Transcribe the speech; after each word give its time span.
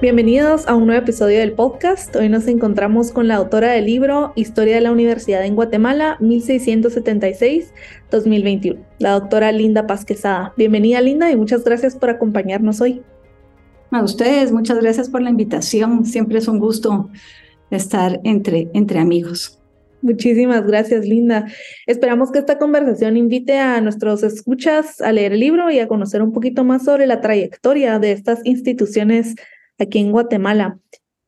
Bienvenidos 0.00 0.66
a 0.66 0.74
un 0.76 0.86
nuevo 0.86 1.02
episodio 1.02 1.40
del 1.40 1.52
podcast. 1.52 2.16
Hoy 2.16 2.30
nos 2.30 2.46
encontramos 2.46 3.12
con 3.12 3.28
la 3.28 3.34
autora 3.34 3.72
del 3.72 3.84
libro 3.84 4.32
Historia 4.34 4.76
de 4.76 4.80
la 4.80 4.92
Universidad 4.92 5.44
en 5.44 5.54
Guatemala 5.54 6.16
1676-2021, 6.20 8.78
la 8.98 9.10
doctora 9.10 9.52
Linda 9.52 9.86
Paz 9.86 10.06
Quesada. 10.06 10.54
Bienvenida 10.56 11.02
Linda 11.02 11.30
y 11.30 11.36
muchas 11.36 11.64
gracias 11.64 11.96
por 11.96 12.08
acompañarnos 12.08 12.80
hoy. 12.80 13.02
A 13.90 14.02
ustedes, 14.02 14.52
muchas 14.52 14.80
gracias 14.80 15.10
por 15.10 15.20
la 15.20 15.28
invitación. 15.28 16.06
Siempre 16.06 16.38
es 16.38 16.48
un 16.48 16.60
gusto 16.60 17.10
estar 17.70 18.20
entre, 18.24 18.70
entre 18.72 19.00
amigos. 19.00 19.60
Muchísimas 20.00 20.66
gracias, 20.66 21.04
Linda. 21.04 21.44
Esperamos 21.86 22.32
que 22.32 22.38
esta 22.38 22.56
conversación 22.56 23.18
invite 23.18 23.58
a 23.58 23.82
nuestros 23.82 24.22
escuchas 24.22 25.02
a 25.02 25.12
leer 25.12 25.34
el 25.34 25.40
libro 25.40 25.70
y 25.70 25.78
a 25.78 25.88
conocer 25.88 26.22
un 26.22 26.32
poquito 26.32 26.64
más 26.64 26.86
sobre 26.86 27.06
la 27.06 27.20
trayectoria 27.20 27.98
de 27.98 28.12
estas 28.12 28.40
instituciones 28.44 29.34
aquí 29.84 29.98
en 29.98 30.12
Guatemala. 30.12 30.78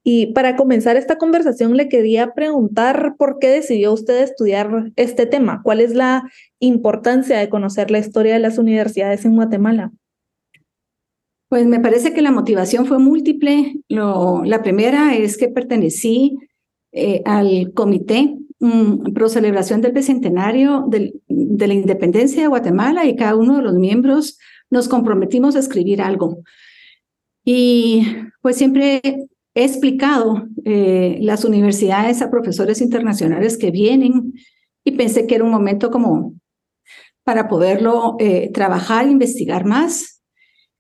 Y 0.05 0.33
para 0.33 0.57
comenzar 0.57 0.97
esta 0.97 1.17
conversación 1.17 1.77
le 1.77 1.89
quería 1.89 2.35
preguntar 2.35 3.15
por 3.17 3.39
qué 3.39 3.49
decidió 3.49 3.93
usted 3.93 4.23
estudiar 4.23 4.93
este 4.97 5.27
tema, 5.27 5.61
cuál 5.63 5.81
es 5.81 5.95
la 5.95 6.29
importancia 6.59 7.39
de 7.39 7.49
conocer 7.49 7.91
la 7.91 7.99
historia 7.99 8.35
de 8.35 8.41
las 8.41 8.59
universidades 8.59 9.25
en 9.25 9.37
Guatemala. 9.37 9.93
Pues 11.49 11.67
me 11.67 11.81
parece 11.81 12.13
que 12.15 12.23
la 12.23 12.33
motivación 12.33 12.87
fue 12.87 12.99
múltiple. 12.99 13.77
Lo, 13.89 14.43
la 14.45 14.63
primera 14.63 15.15
es 15.15 15.37
que 15.37 15.49
pertenecí 15.49 16.39
eh, 16.93 17.23
al 17.25 17.73
comité 17.75 18.35
um, 18.59 19.05
pro 19.13 19.29
celebración 19.29 19.83
del 19.83 19.93
bicentenario 19.93 20.87
de 20.89 21.67
la 21.67 21.75
independencia 21.75 22.43
de 22.43 22.49
Guatemala 22.49 23.05
y 23.07 23.17
cada 23.17 23.37
uno 23.37 23.59
de 23.59 23.63
los 23.63 23.75
miembros 23.75 24.39
nos 24.71 24.89
comprometimos 24.89 25.55
a 25.55 25.61
escribir 25.61 26.01
algo. 26.01 26.43
Y 27.45 28.07
pues 28.41 28.57
siempre 28.57 29.01
he 29.55 29.65
explicado 29.65 30.47
eh, 30.65 31.19
las 31.21 31.45
universidades 31.45 32.23
a 32.23 32.31
profesores 32.31 32.81
internacionales 32.81 33.59
que 33.59 33.71
vienen 33.71 34.33
y 34.85 34.93
pensé 34.93 35.27
que 35.27 35.35
era 35.35 35.45
un 35.45 35.51
momento 35.51 35.91
como 35.91 36.35
para 37.25 37.49
poderlo 37.49 38.17
eh, 38.19 38.51
trabajar, 38.53 39.07
investigar 39.07 39.65
más. 39.65 40.21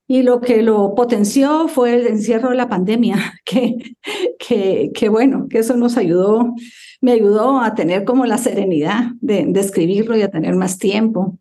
Y 0.08 0.22
lo 0.22 0.40
que 0.40 0.62
lo 0.62 0.94
potenció 0.94 1.68
fue 1.68 1.94
el 1.94 2.06
encierro 2.06 2.50
de 2.50 2.56
la 2.56 2.68
pandemia, 2.68 3.34
que, 3.44 4.90
que, 4.92 5.08
bueno, 5.08 5.46
que 5.48 5.58
eso 5.58 5.76
nos 5.76 5.96
ayudó, 5.96 6.54
me 7.00 7.12
ayudó 7.12 7.60
a 7.60 7.74
tener 7.74 8.04
como 8.04 8.26
la 8.26 8.38
serenidad 8.38 9.12
de, 9.20 9.46
de 9.46 9.60
escribirlo 9.60 10.16
y 10.16 10.22
a 10.22 10.30
tener 10.30 10.54
más 10.56 10.78
tiempo 10.78 11.38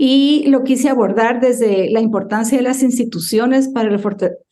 y 0.00 0.44
lo 0.46 0.62
quise 0.62 0.88
abordar 0.88 1.40
desde 1.40 1.90
la 1.90 2.00
importancia 2.00 2.56
de 2.56 2.62
las 2.62 2.84
instituciones 2.84 3.66
para 3.66 3.92
el 3.92 4.00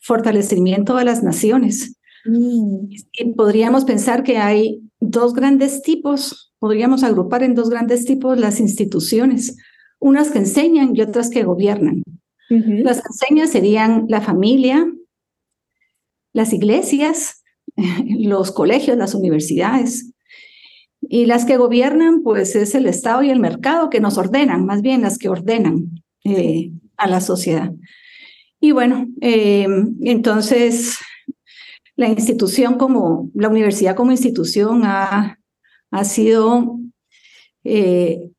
fortalecimiento 0.01 0.97
de 0.97 1.05
las 1.05 1.23
naciones. 1.23 1.97
Mm. 2.25 2.89
Y 2.91 3.33
podríamos 3.37 3.85
pensar 3.85 4.25
que 4.25 4.39
hay 4.39 4.83
dos 4.99 5.35
grandes 5.35 5.83
tipos, 5.83 6.53
podríamos 6.59 7.05
agrupar 7.05 7.45
en 7.45 7.55
dos 7.55 7.71
grandes 7.71 8.05
tipos 8.07 8.37
las 8.41 8.59
instituciones, 8.59 9.57
unas 10.01 10.31
que 10.31 10.39
enseñan 10.39 10.97
y 10.97 11.01
otras 11.01 11.31
que 11.31 11.45
gobiernan. 11.45 12.03
Las 12.49 13.01
que 13.01 13.09
enseñan 13.09 13.49
serían 13.49 14.07
la 14.09 14.21
familia, 14.21 14.85
las 16.33 16.53
iglesias, 16.53 17.45
los 18.05 18.51
colegios, 18.51 18.99
las 18.99 19.15
universidades. 19.15 20.13
Y 21.09 21.27
las 21.27 21.45
que 21.45 21.57
gobiernan, 21.57 22.23
pues 22.23 22.57
es 22.57 22.75
el 22.75 22.87
Estado 22.87 23.23
y 23.23 23.31
el 23.31 23.41
mercado 23.41 23.91
que 23.91 24.01
nos 24.01 24.19
ordenan, 24.19 24.67
más 24.67 24.83
bien 24.83 25.03
las 25.03 25.19
que 25.19 25.29
ordenan 25.29 26.03
eh, 26.25 26.73
a 26.97 27.07
la 27.07 27.21
sociedad. 27.21 27.73
Y 28.61 28.73
bueno, 28.73 29.07
eh, 29.21 29.67
entonces 30.03 30.99
la 31.95 32.09
institución 32.09 32.79
como, 32.79 33.31
la 33.35 33.49
universidad 33.49 33.95
como 33.95 34.11
institución 34.11 34.83
ha, 34.85 35.39
ha 35.91 36.05
sido 36.05 36.79
eh, 37.65 38.31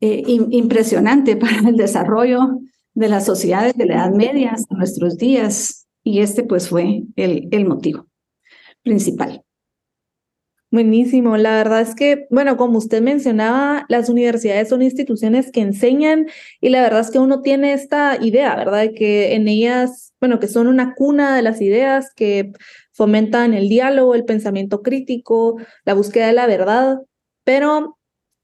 impresionante 0.00 1.36
para 1.38 1.68
el 1.68 1.76
desarrollo 1.76 2.60
de 2.94 3.08
las 3.08 3.24
sociedades 3.24 3.74
de 3.76 3.86
la 3.86 3.94
Edad 3.94 4.12
Media 4.12 4.52
hasta 4.52 4.74
nuestros 4.76 5.16
días. 5.16 5.86
Y 6.02 6.20
este 6.20 6.42
pues 6.42 6.68
fue 6.68 7.04
el, 7.16 7.48
el 7.50 7.64
motivo 7.64 8.06
principal. 8.82 9.43
Buenísimo. 10.74 11.36
La 11.36 11.54
verdad 11.54 11.82
es 11.82 11.94
que, 11.94 12.26
bueno, 12.30 12.56
como 12.56 12.78
usted 12.78 13.00
mencionaba, 13.00 13.86
las 13.88 14.08
universidades 14.08 14.70
son 14.70 14.82
instituciones 14.82 15.52
que 15.52 15.60
enseñan 15.60 16.26
y 16.60 16.70
la 16.70 16.82
verdad 16.82 16.98
es 16.98 17.12
que 17.12 17.20
uno 17.20 17.42
tiene 17.42 17.74
esta 17.74 18.18
idea, 18.20 18.56
¿verdad? 18.56 18.80
De 18.80 18.92
que 18.92 19.34
en 19.36 19.46
ellas, 19.46 20.12
bueno, 20.18 20.40
que 20.40 20.48
son 20.48 20.66
una 20.66 20.94
cuna 20.94 21.36
de 21.36 21.42
las 21.42 21.60
ideas 21.60 22.12
que 22.16 22.50
fomentan 22.90 23.54
el 23.54 23.68
diálogo, 23.68 24.16
el 24.16 24.24
pensamiento 24.24 24.82
crítico, 24.82 25.58
la 25.84 25.94
búsqueda 25.94 26.26
de 26.26 26.32
la 26.32 26.48
verdad. 26.48 26.98
Pero 27.44 27.96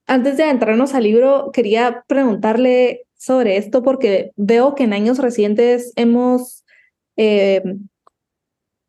antes 0.06 0.36
de 0.36 0.50
entrarnos 0.50 0.94
al 0.94 1.02
libro, 1.02 1.50
quería 1.52 2.04
preguntarle 2.06 3.06
sobre 3.16 3.56
esto 3.56 3.82
porque 3.82 4.30
veo 4.36 4.76
que 4.76 4.84
en 4.84 4.92
años 4.92 5.18
recientes 5.18 5.92
hemos 5.96 6.64
eh, 7.16 7.60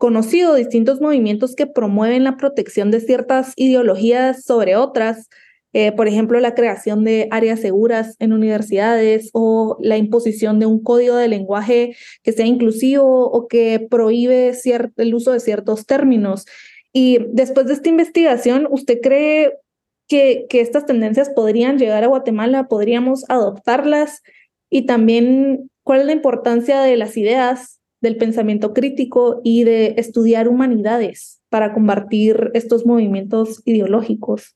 conocido 0.01 0.55
distintos 0.55 0.99
movimientos 0.99 1.53
que 1.53 1.67
promueven 1.67 2.23
la 2.23 2.35
protección 2.35 2.89
de 2.89 3.01
ciertas 3.01 3.53
ideologías 3.55 4.43
sobre 4.43 4.75
otras, 4.75 5.29
eh, 5.73 5.91
por 5.91 6.07
ejemplo, 6.07 6.39
la 6.39 6.55
creación 6.55 7.03
de 7.03 7.27
áreas 7.29 7.59
seguras 7.59 8.15
en 8.17 8.33
universidades 8.33 9.29
o 9.33 9.77
la 9.79 9.97
imposición 9.97 10.57
de 10.57 10.65
un 10.65 10.81
código 10.81 11.17
de 11.17 11.27
lenguaje 11.27 11.95
que 12.23 12.31
sea 12.31 12.47
inclusivo 12.47 13.29
o 13.29 13.47
que 13.47 13.85
prohíbe 13.91 14.53
el 14.97 15.13
uso 15.13 15.33
de 15.33 15.39
ciertos 15.39 15.85
términos. 15.85 16.47
Y 16.91 17.19
después 17.31 17.67
de 17.67 17.73
esta 17.73 17.89
investigación, 17.89 18.67
¿usted 18.71 19.01
cree 19.03 19.53
que, 20.07 20.47
que 20.49 20.61
estas 20.61 20.87
tendencias 20.87 21.29
podrían 21.29 21.77
llegar 21.77 22.03
a 22.03 22.07
Guatemala? 22.07 22.67
¿Podríamos 22.67 23.23
adoptarlas? 23.29 24.23
Y 24.71 24.87
también, 24.87 25.69
¿cuál 25.83 25.99
es 25.99 26.05
la 26.07 26.13
importancia 26.13 26.81
de 26.81 26.97
las 26.97 27.17
ideas 27.17 27.80
del 28.01 28.17
pensamiento 28.17 28.73
crítico 28.73 29.41
y 29.43 29.63
de 29.63 29.95
estudiar 29.97 30.47
humanidades 30.47 31.41
para 31.49 31.73
combatir 31.73 32.51
estos 32.53 32.85
movimientos 32.85 33.61
ideológicos. 33.65 34.55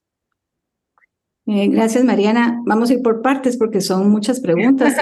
Eh, 1.47 1.67
gracias, 1.67 2.03
Mariana. 2.03 2.59
Vamos 2.65 2.89
a 2.89 2.93
ir 2.93 3.03
por 3.03 3.21
partes 3.21 3.55
porque 3.55 3.81
son 3.81 4.09
muchas 4.09 4.39
preguntas. 4.39 4.95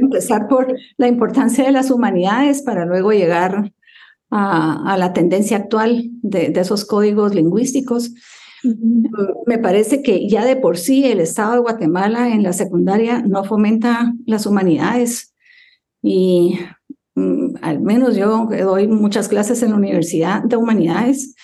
empezar 0.00 0.46
por 0.46 0.72
la 0.96 1.08
importancia 1.08 1.64
de 1.64 1.72
las 1.72 1.90
humanidades 1.90 2.62
para 2.62 2.84
luego 2.86 3.12
llegar 3.12 3.72
a, 4.30 4.96
la 4.96 5.12
tendencia 5.12 5.56
actual 5.56 6.10
de, 6.22 6.52
esos 6.54 6.84
códigos 6.84 7.34
lingüísticos. 7.34 8.14
Me 9.46 9.58
parece 9.58 10.02
que 10.02 10.28
ya 10.28 10.44
de 10.44 10.56
por 10.56 10.78
sí 10.78 11.04
el 11.04 11.20
Estado 11.20 11.54
de 11.54 11.58
Guatemala 11.60 12.28
en 12.28 12.42
la 12.42 12.52
secundaria 12.52 13.22
no 13.22 13.44
fomenta 13.44 14.12
las 14.26 14.46
humanidades 14.46 15.34
y 16.02 16.58
al 17.62 17.80
menos 17.80 18.16
yo 18.16 18.46
doy 18.46 18.88
muchas 18.88 19.28
clases 19.28 19.62
en 19.62 19.70
la 19.70 19.76
Universidad 19.76 20.42
de 20.42 20.56
Humanidades, 20.56 21.34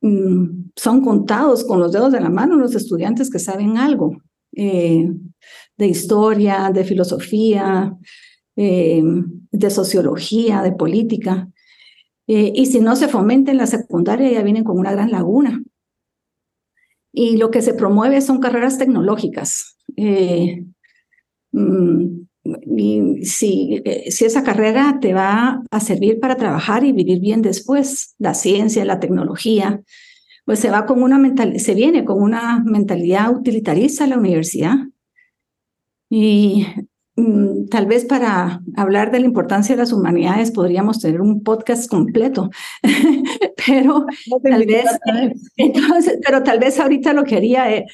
mm, 0.00 0.70
son 0.76 1.02
contados 1.02 1.64
con 1.64 1.80
los 1.80 1.92
dedos 1.92 2.12
de 2.12 2.20
la 2.20 2.30
mano 2.30 2.56
los 2.56 2.74
estudiantes 2.74 3.30
que 3.30 3.38
saben 3.38 3.76
algo 3.78 4.16
eh, 4.56 5.08
de 5.76 5.86
historia, 5.86 6.70
de 6.72 6.84
filosofía, 6.84 7.96
eh, 8.56 9.02
de 9.50 9.70
sociología, 9.70 10.62
de 10.62 10.72
política. 10.72 11.48
Eh, 12.26 12.52
y 12.54 12.66
si 12.66 12.80
no 12.80 12.96
se 12.96 13.08
fomenta 13.08 13.50
en 13.50 13.58
la 13.58 13.66
secundaria, 13.66 14.30
ya 14.30 14.42
vienen 14.42 14.64
con 14.64 14.78
una 14.78 14.92
gran 14.92 15.10
laguna. 15.10 15.62
Y 17.12 17.36
lo 17.36 17.50
que 17.50 17.62
se 17.62 17.74
promueve 17.74 18.20
son 18.20 18.40
carreras 18.40 18.78
tecnológicas. 18.78 19.76
Mm, 21.52 22.26
si, 23.22 23.82
eh, 23.84 24.10
si 24.10 24.24
esa 24.24 24.42
carrera 24.42 24.98
te 25.00 25.12
va 25.12 25.62
a 25.70 25.80
servir 25.80 26.20
para 26.20 26.36
trabajar 26.36 26.84
y 26.84 26.92
vivir 26.92 27.20
bien 27.20 27.42
después, 27.42 28.14
la 28.18 28.34
ciencia, 28.34 28.84
la 28.84 29.00
tecnología, 29.00 29.82
pues 30.44 30.58
se 30.58 30.70
va 30.70 30.86
con 30.86 31.02
una 31.02 31.18
mental, 31.18 31.60
se 31.60 31.74
viene 31.74 32.04
con 32.04 32.20
una 32.22 32.62
mentalidad 32.64 33.30
utilitarista 33.30 34.04
a 34.04 34.08
la 34.08 34.18
universidad. 34.18 34.76
Y 36.08 36.66
mm, 37.16 37.68
tal 37.68 37.86
vez 37.86 38.04
para 38.04 38.60
hablar 38.76 39.12
de 39.12 39.20
la 39.20 39.26
importancia 39.26 39.76
de 39.76 39.82
las 39.82 39.92
humanidades 39.92 40.50
podríamos 40.50 40.98
tener 40.98 41.20
un 41.20 41.42
podcast 41.42 41.88
completo, 41.88 42.50
pero 43.66 44.06
tal 44.42 44.66
vez, 44.66 44.86
entonces, 45.56 46.18
pero 46.24 46.42
tal 46.42 46.58
vez 46.58 46.80
ahorita 46.80 47.12
lo 47.12 47.24
que 47.24 47.36
haría 47.36 47.72
es 47.72 47.84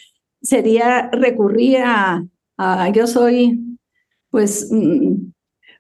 sería 0.41 1.11
recurrir 1.11 1.79
a, 1.85 2.25
yo 2.95 3.07
soy 3.07 3.61
pues 4.37 4.69
mm, 4.71 5.33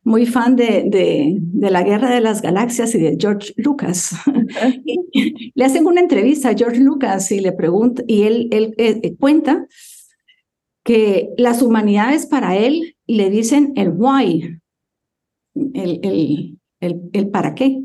muy 0.02 0.24
fan 0.24 0.56
de, 0.56 0.84
de, 0.88 1.36
de, 1.40 1.70
la 1.70 1.82
Guerra 1.82 2.08
de 2.14 2.22
las 2.22 2.40
Galaxias 2.40 2.94
y 2.94 2.98
de 2.98 3.18
George 3.20 3.52
Lucas. 3.58 4.16
le 5.54 5.62
hacen 5.62 5.86
una 5.86 6.00
entrevista 6.00 6.48
a 6.48 6.54
George 6.54 6.80
Lucas 6.80 7.30
y 7.32 7.40
le 7.40 7.52
pregunta, 7.52 8.02
y 8.06 8.22
él, 8.22 8.48
él, 8.52 8.72
eh, 8.78 9.14
cuenta 9.20 9.66
que 10.84 11.28
las 11.36 11.60
humanidades 11.60 12.24
para 12.24 12.56
él 12.56 12.96
le 13.06 13.28
dicen 13.28 13.74
el 13.76 13.90
why, 13.90 14.58
el, 15.54 16.00
el, 16.02 16.58
el, 16.80 17.00
el 17.12 17.28
para 17.28 17.54
qué. 17.54 17.82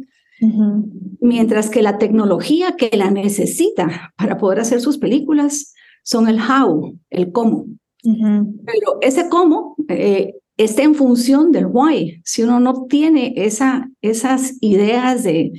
Mientras 1.19 1.69
que 1.69 1.81
la 1.81 1.97
tecnología 1.97 2.77
que 2.77 2.95
la 2.95 3.11
necesita 3.11 4.13
para 4.17 4.37
poder 4.37 4.61
hacer 4.61 4.79
sus 4.79 4.97
películas 4.97 5.73
son 6.01 6.29
el 6.29 6.39
how, 6.39 6.97
el 7.09 7.33
cómo. 7.33 7.65
Pero 8.03 8.97
ese 9.01 9.27
cómo 9.27 9.75
eh, 9.89 10.35
está 10.63 10.83
en 10.83 10.95
función 10.95 11.51
del 11.51 11.65
why. 11.67 12.21
Si 12.25 12.43
uno 12.43 12.59
no 12.59 12.85
tiene 12.87 13.33
esa, 13.35 13.89
esas 14.01 14.57
ideas 14.61 15.23
de, 15.23 15.51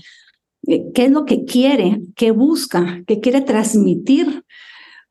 qué 0.64 1.04
es 1.04 1.10
lo 1.10 1.24
que 1.24 1.44
quiere, 1.44 2.00
qué 2.16 2.30
busca, 2.30 3.02
qué 3.06 3.20
quiere 3.20 3.40
transmitir, 3.40 4.44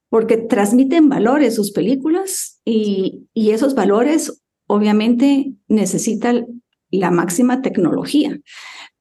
porque 0.10 0.38
transmiten 0.38 1.10
valores 1.10 1.56
sus 1.56 1.72
películas 1.72 2.60
y, 2.66 3.28
esos 3.34 3.76
valores 3.76 4.42
obviamente 4.68 5.54
necesitan 5.68 6.62
la 6.90 7.12
máxima 7.12 7.62
tecnología, 7.62 8.40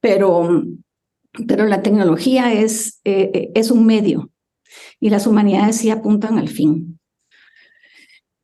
pero, 0.00 0.64
la 1.46 1.82
tecnología 1.82 2.52
es, 2.52 3.00
eh, 3.04 3.50
es 3.54 3.70
un 3.70 3.87
medio 3.87 4.31
y 4.98 5.10
las 5.10 5.26
humanidades 5.26 5.76
sí 5.76 5.90
apuntan 5.90 6.38
al 6.38 6.48
fin. 6.48 7.00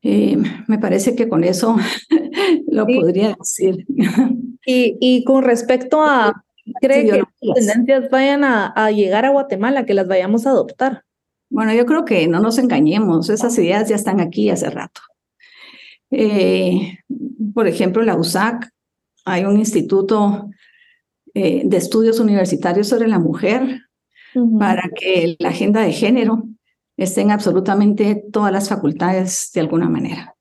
Eh, 0.09 0.37
me 0.67 0.79
parece 0.79 1.17
que 1.17 1.27
con 1.27 1.43
eso 1.43 1.75
lo 2.71 2.85
podría 2.85 3.35
decir. 3.37 3.85
Y, 4.69 4.97
y 4.99 5.23
con 5.23 5.45
respecto 5.45 6.03
a, 6.03 6.43
¿cree 6.81 7.05
que 7.05 7.23
las 7.39 7.55
tendencias 7.55 8.09
vayan 8.09 8.43
a, 8.43 8.67
a, 8.67 8.91
llegar 8.91 9.23
a 9.23 9.29
Guatemala, 9.29 9.85
que 9.85 9.93
las 9.93 10.09
vayamos 10.09 10.45
a 10.45 10.49
adoptar? 10.49 11.05
Bueno, 11.49 11.73
yo 11.73 11.85
creo 11.85 12.03
que 12.03 12.27
no 12.27 12.41
nos 12.41 12.57
engañemos, 12.57 13.29
esas 13.29 13.57
ideas 13.57 13.87
ya 13.87 13.95
están 13.95 14.19
aquí 14.19 14.49
hace 14.49 14.69
rato. 14.69 14.99
Eh, 16.11 16.97
por 17.53 17.65
ejemplo, 17.65 18.03
la 18.03 18.17
USAC, 18.17 18.69
hay 19.23 19.45
un 19.45 19.55
instituto 19.55 20.49
eh, 21.33 21.61
de 21.63 21.77
estudios 21.77 22.19
universitarios 22.19 22.89
sobre 22.89 23.07
la 23.07 23.19
mujer 23.19 23.83
para 24.59 24.89
que 24.93 25.37
la 25.39 25.49
agenda 25.49 25.79
de 25.79 25.93
género 25.93 26.43
estén 26.97 27.31
absolutamente 27.31 28.23
todas 28.31 28.51
las 28.51 28.69
facultades 28.69 29.51
de 29.53 29.61
alguna 29.61 29.87
manera. 29.87 30.35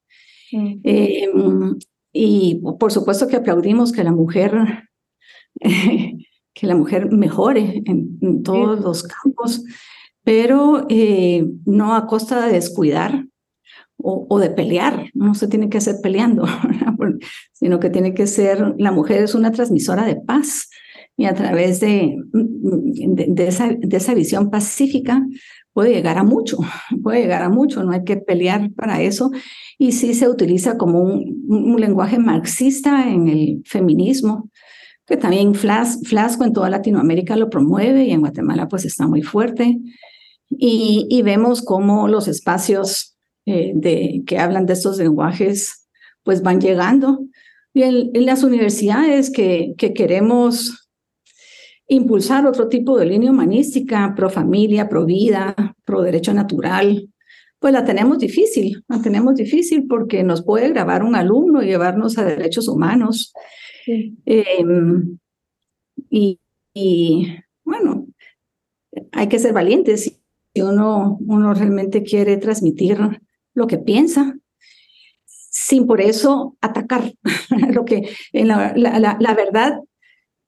Eh, 0.53 1.29
y 2.12 2.62
por 2.79 2.93
supuesto 2.93 3.29
que 3.29 3.37
aplaudimos 3.37 3.93
que 3.93 4.03
la 4.03 4.12
mujer, 4.12 4.88
que 5.61 6.67
la 6.67 6.75
mujer 6.75 7.12
mejore 7.12 7.82
en, 7.85 8.43
todos 8.43 8.81
los 8.81 9.03
campos, 9.03 9.62
pero 10.25 10.87
eh, 10.88 11.47
no 11.67 11.94
a 11.94 12.06
costa 12.06 12.47
de 12.47 12.55
descuidar 12.55 13.26
o, 13.99 14.26
o, 14.29 14.38
de 14.38 14.50
pelear. 14.50 15.11
No 15.14 15.35
se 15.35 15.49
tiene 15.49 15.69
que 15.69 15.79
hacer 15.79 15.97
peleando, 16.03 16.47
sino 17.53 17.81
que 17.81 17.91
tiene 17.91 18.14
que 18.14 18.26
ser, 18.26 18.75
la 18.79 18.93
mujer 18.93 19.23
es 19.23 19.35
una 19.35 19.50
transmisora 19.50 20.05
de 20.05 20.17
paz 20.17 20.70
y 21.17 21.26
a 21.26 21.35
través 21.35 21.81
de, 21.81 22.17
de, 22.32 23.26
de, 23.29 23.49
esa, 23.49 23.69
de 23.69 23.97
esa 23.97 24.14
visión 24.14 24.50
pacífica 24.50 25.26
puede 25.76 25.93
llegar 25.93 26.17
a 26.17 26.25
mucho, 26.25 26.56
puede 27.02 27.20
llegar 27.20 27.43
a 27.43 27.50
mucho, 27.50 27.84
no 27.84 27.93
hay 27.93 28.02
que 28.02 28.17
pelear 28.17 28.73
para 28.73 29.02
eso. 29.02 29.31
Y 29.76 29.93
sí 29.93 30.14
se 30.14 30.26
utiliza 30.26 30.78
como 30.78 31.02
un, 31.02 31.76
lenguaje 31.78 32.19
marxista 32.19 33.11
en 33.11 33.28
el 33.28 33.62
feminismo, 33.67 34.49
que 35.05 35.19
también 35.19 35.55
Flas, 35.55 36.00
Flasco 36.02 36.44
en 36.44 36.55
toda 36.55 36.70
Latinoamérica 36.70 37.37
lo 37.37 37.50
promueve 37.50 38.06
y 38.06 38.12
en 38.12 38.20
Guatemala 38.20 38.69
pues 38.69 38.87
está 38.87 39.06
muy 39.06 39.20
fuerte. 39.20 39.78
Y, 40.49 41.06
y 41.11 41.20
vemos 41.20 41.61
cómo 41.61 42.08
los 42.08 42.26
espacios 42.26 43.14
eh, 43.44 43.72
de, 43.75 44.22
que 44.26 44.38
hablan 44.38 44.64
de 44.64 44.72
estos 44.72 44.96
lenguajes 44.96 45.87
pues 46.22 46.40
van 46.40 46.58
llegando. 46.58 47.20
Y 47.75 47.82
en, 47.82 48.12
en 48.14 48.25
las 48.25 48.43
universidades 48.44 49.31
que, 49.31 49.75
que 49.76 49.93
queremos 49.93 50.86
impulsar 51.88 52.47
otro 52.47 52.69
tipo 52.69 52.99
de 52.99 53.06
línea 53.06 53.31
humanística, 53.31 54.15
pro 54.17 54.29
familia, 54.31 54.88
pro 54.88 55.05
vida, 55.05 55.55
pro 55.85 56.03
derecho 56.03 56.35
natural, 56.35 57.09
pues 57.59 57.73
la 57.73 57.85
tenemos 57.85 58.19
difícil, 58.19 58.85
la 58.88 59.00
tenemos 59.00 59.35
difícil 59.35 59.87
porque 59.87 60.23
nos 60.23 60.43
puede 60.43 60.69
grabar 60.71 61.03
un 61.03 61.17
alumno 61.17 61.62
y 61.62 61.67
llevarnos 61.67 62.19
a 62.19 62.25
derechos 62.25 62.69
humanos. 62.69 63.33
Sí. 63.85 64.17
Eh, 64.27 64.65
y, 66.11 66.41
y, 66.75 67.35
bueno, 67.65 68.06
hay 69.12 69.29
que 69.29 69.39
ser 69.39 69.53
valientes 69.53 70.05
si 70.55 70.62
uno, 70.62 71.19
uno 71.21 71.55
realmente 71.55 72.03
quiere 72.03 72.37
transmitir 72.37 72.99
lo 73.55 73.67
que 73.67 73.79
piensa, 73.79 74.37
sin 75.25 75.87
por 75.87 76.00
eso 76.00 76.56
atacar 76.61 77.15
lo 77.73 77.85
que 77.85 78.11
en 78.32 78.49
la, 78.49 78.75
la, 78.77 78.99
la, 78.99 79.17
la 79.19 79.35
verdad. 79.35 79.81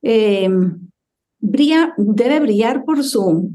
Eh, 0.03 0.49
brilla, 1.39 1.95
debe 1.97 2.41
brillar 2.41 2.85
por 2.85 3.05
su 3.05 3.53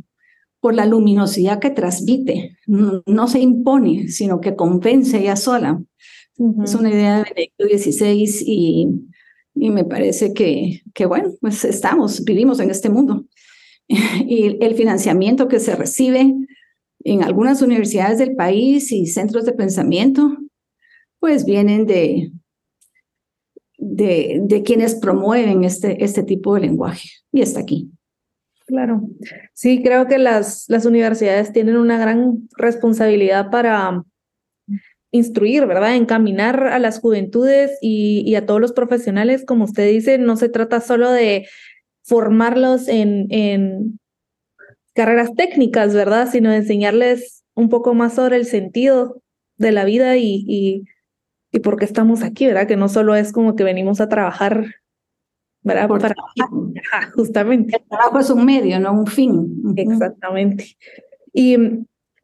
por 0.64 0.74
la 0.74 0.86
luminosidad 0.86 1.60
que 1.60 1.72
transmite, 1.72 2.58
no, 2.68 3.04
no 3.06 3.28
se 3.28 3.42
impone, 3.42 4.08
sino 4.08 4.40
que 4.40 4.56
convence 4.56 5.20
ella 5.20 5.36
sola. 5.36 5.84
Uh 6.38 6.56
-huh. 6.56 6.64
Es 6.64 6.74
una 6.74 6.90
idea 6.90 7.18
de 7.18 7.24
Benedicto 7.24 7.66
XVI 7.66 8.44
y, 8.46 8.88
y 9.56 9.70
me 9.72 9.84
parece 9.84 10.34
que, 10.34 10.82
que, 10.94 11.06
bueno, 11.06 11.34
pues 11.42 11.66
estamos, 11.66 12.24
vivimos 12.24 12.62
en 12.62 12.72
este 12.72 12.90
mundo. 12.90 13.26
Y 14.26 14.64
el 14.64 14.76
financiamiento 14.76 15.50
que 15.50 15.60
se 15.60 15.76
recibe 15.76 16.34
en 17.04 17.24
algunas 17.24 17.62
universidades 17.62 18.18
del 18.18 18.34
país 18.34 18.90
y 18.94 19.08
centros 19.08 19.44
de 19.44 19.52
pensamiento, 19.52 20.38
pues 21.20 21.44
vienen 21.44 21.86
de, 21.86 22.32
de, 23.84 24.40
de 24.44 24.64
quienes 24.64 24.96
promueven 24.96 25.64
este, 25.64 26.04
este 26.04 26.24
tipo 26.24 26.56
de 26.56 26.62
lenguaje. 26.62 27.10
Y 27.32 27.42
está 27.42 27.62
aquí. 27.62 27.92
Claro. 28.66 29.02
Sí, 29.54 29.84
creo 29.84 30.08
que 30.08 30.18
las, 30.18 30.66
las 30.70 30.86
universidades 30.86 31.52
tienen 31.52 31.76
una 31.76 31.98
gran 31.98 32.48
responsabilidad 32.58 33.50
para 33.52 34.04
instruir, 35.12 35.66
¿verdad? 35.68 35.96
Encaminar 35.96 36.68
a 36.68 36.80
las 36.80 37.00
juventudes 37.00 37.78
y, 37.82 38.24
y, 38.26 38.36
a 38.36 38.46
todos 38.46 38.60
los 38.60 38.74
profesionales, 38.74 39.46
como 39.46 39.66
usted 39.66 39.90
dice, 39.90 40.18
no 40.18 40.38
se 40.38 40.50
trata 40.50 40.82
solo 40.82 41.12
de 41.12 41.46
formarlos 42.04 42.88
en, 42.88 43.28
en 43.30 44.00
carreras 44.96 45.34
técnicas, 45.36 45.94
¿verdad? 45.94 46.30
Sino 46.32 46.50
de 46.50 46.58
enseñarles 46.58 47.44
un 47.54 47.70
poco 47.70 47.94
más 47.94 48.16
sobre 48.16 48.38
el 48.38 48.46
sentido 48.46 49.22
de 49.58 49.72
la 49.72 49.86
vida 49.86 50.18
y, 50.18 50.44
y, 50.48 50.84
y 51.54 51.60
por 51.60 51.78
qué 51.78 51.86
estamos 51.86 52.24
aquí, 52.24 52.48
¿verdad? 52.48 52.68
Que 52.68 52.76
no 52.76 52.90
solo 52.90 53.16
es 53.16 53.32
como 53.32 53.56
que 53.56 53.64
venimos 53.64 54.02
a 54.02 54.10
trabajar 54.10 54.66
¿verdad? 55.64 55.88
Por 55.88 56.02
Para, 56.02 56.16
justamente. 57.16 57.78
El 57.78 57.88
trabajo 57.88 58.20
es 58.20 58.30
un 58.30 58.46
medio, 58.46 58.80
no 58.80 58.92
un 58.92 59.08
fin. 59.08 59.64
Exactamente. 59.78 60.78
Y 61.32 61.58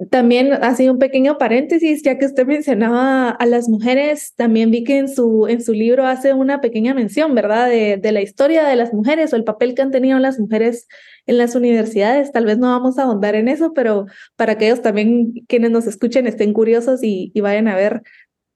también 0.09 0.53
hace 0.53 0.89
un 0.89 0.97
pequeño 0.97 1.37
paréntesis, 1.37 2.03
ya 2.03 2.17
que 2.17 2.25
usted 2.25 2.45
mencionaba 2.45 3.29
a 3.29 3.45
las 3.45 3.67
mujeres, 3.67 4.33
también 4.35 4.71
vi 4.71 4.83
que 4.83 4.97
en 4.97 5.09
su, 5.09 5.47
en 5.47 5.61
su 5.61 5.73
libro 5.73 6.05
hace 6.05 6.33
una 6.33 6.61
pequeña 6.61 6.93
mención, 6.93 7.35
¿verdad? 7.35 7.69
De, 7.69 7.97
de 7.97 8.11
la 8.11 8.21
historia 8.21 8.65
de 8.65 8.75
las 8.75 8.93
mujeres 8.93 9.33
o 9.33 9.35
el 9.35 9.43
papel 9.43 9.73
que 9.73 9.81
han 9.81 9.91
tenido 9.91 10.19
las 10.19 10.39
mujeres 10.39 10.87
en 11.25 11.37
las 11.37 11.55
universidades. 11.55 12.31
Tal 12.31 12.45
vez 12.45 12.57
no 12.57 12.67
vamos 12.67 12.97
a 12.97 13.03
ahondar 13.03 13.35
en 13.35 13.47
eso, 13.47 13.73
pero 13.73 14.05
para 14.35 14.57
que 14.57 14.67
ellos 14.67 14.81
también, 14.81 15.33
quienes 15.47 15.71
nos 15.71 15.87
escuchen, 15.87 16.27
estén 16.27 16.53
curiosos 16.53 17.03
y, 17.03 17.31
y 17.33 17.41
vayan 17.41 17.67
a 17.67 17.75
ver 17.75 18.03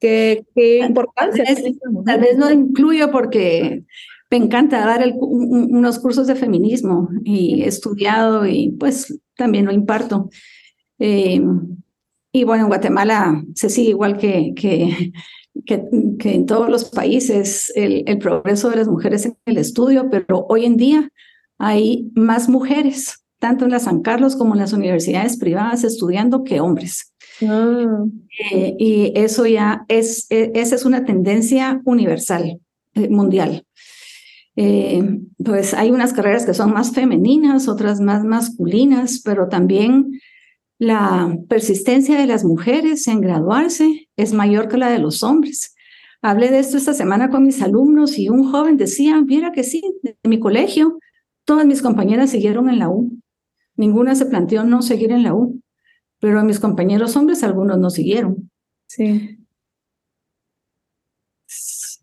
qué, 0.04 0.46
qué 0.54 0.80
importancia. 0.80 1.46
Tal 1.46 1.56
vez, 1.56 1.80
tal 2.06 2.20
vez 2.20 2.38
no 2.38 2.52
incluyo 2.52 3.10
porque 3.10 3.86
me 4.30 4.38
encanta 4.38 4.86
dar 4.86 5.02
el, 5.02 5.14
un, 5.18 5.74
unos 5.74 5.98
cursos 6.00 6.28
de 6.28 6.36
feminismo 6.36 7.08
y 7.24 7.64
he 7.64 7.68
estudiado 7.68 8.46
y 8.46 8.72
pues 8.78 9.18
también 9.38 9.66
lo 9.66 9.72
imparto. 9.72 10.30
Eh, 11.00 11.42
y 12.34 12.44
bueno, 12.44 12.64
en 12.64 12.70
Guatemala 12.70 13.44
se 13.56 13.70
sigue 13.70 13.92
igual 13.92 14.18
que, 14.18 14.54
que, 14.56 15.14
que, 15.66 15.86
que 16.20 16.36
en 16.36 16.46
todos 16.48 16.70
los 16.70 16.90
países 16.90 17.72
el, 17.76 18.04
el, 18.06 18.18
progreso 18.18 18.70
de 18.70 18.76
las 18.76 18.90
mujeres 18.90 19.26
en 19.26 19.38
el 19.46 19.58
estudio, 19.58 20.10
pero 20.10 20.46
hoy 20.50 20.66
en 20.66 20.76
día 20.76 21.10
hay 21.60 22.12
más 22.14 22.50
mujeres, 22.50 23.24
tanto 23.40 23.64
en 23.64 23.72
la 23.72 23.80
San 23.80 24.02
Carlos 24.02 24.36
como 24.36 24.54
en 24.54 24.60
las 24.60 24.74
universidades 24.74 25.38
privadas, 25.38 25.86
estudiando 25.86 26.44
que 26.44 26.60
hombres. 26.60 27.13
Oh. 27.42 28.08
Eh, 28.52 28.76
y 28.78 29.12
eso 29.16 29.46
ya 29.46 29.86
es, 29.88 30.28
esa 30.30 30.76
es 30.76 30.86
una 30.86 31.06
tendencia 31.06 31.82
universal, 31.86 32.60
eh, 32.94 33.10
mundial. 33.10 33.66
Eh, 34.56 35.20
pues 35.44 35.74
hay 35.74 35.90
unas 35.92 36.14
carreras 36.14 36.46
que 36.46 36.54
son 36.54 36.74
más 36.74 36.94
femeninas, 36.94 37.68
otras 37.68 38.00
más 38.00 38.24
masculinas, 38.24 39.22
pero 39.24 39.48
también 39.48 40.20
la 40.78 41.36
persistencia 41.50 42.18
de 42.18 42.28
las 42.28 42.44
mujeres 42.44 43.08
en 43.08 43.22
graduarse 43.22 44.10
es 44.16 44.34
mayor 44.34 44.68
que 44.68 44.78
la 44.78 44.90
de 44.90 45.00
los 45.00 45.24
hombres. 45.24 45.76
Hablé 46.22 46.52
de 46.52 46.60
esto 46.60 46.78
esta 46.78 46.94
semana 46.94 47.30
con 47.30 47.44
mis 47.44 47.62
alumnos 47.62 48.18
y 48.18 48.30
un 48.30 48.50
joven 48.52 48.78
decía, 48.78 49.22
mira 49.22 49.52
que 49.52 49.64
sí, 49.64 49.82
de 50.04 50.16
mi 50.24 50.40
colegio, 50.40 51.00
todas 51.46 51.66
mis 51.66 51.82
compañeras 51.82 52.30
siguieron 52.30 52.70
en 52.70 52.80
la 52.80 52.90
U. 52.90 53.12
Ninguna 53.76 54.16
se 54.16 54.26
planteó 54.26 54.64
no 54.64 54.82
seguir 54.82 55.12
en 55.12 55.24
la 55.24 55.34
U, 55.34 55.63
pero 56.24 56.40
a 56.40 56.44
mis 56.46 56.62
compañeros 56.62 57.18
hombres 57.18 57.44
algunos 57.44 57.78
no 57.78 57.90
siguieron. 57.90 58.50
Sí. 58.88 59.46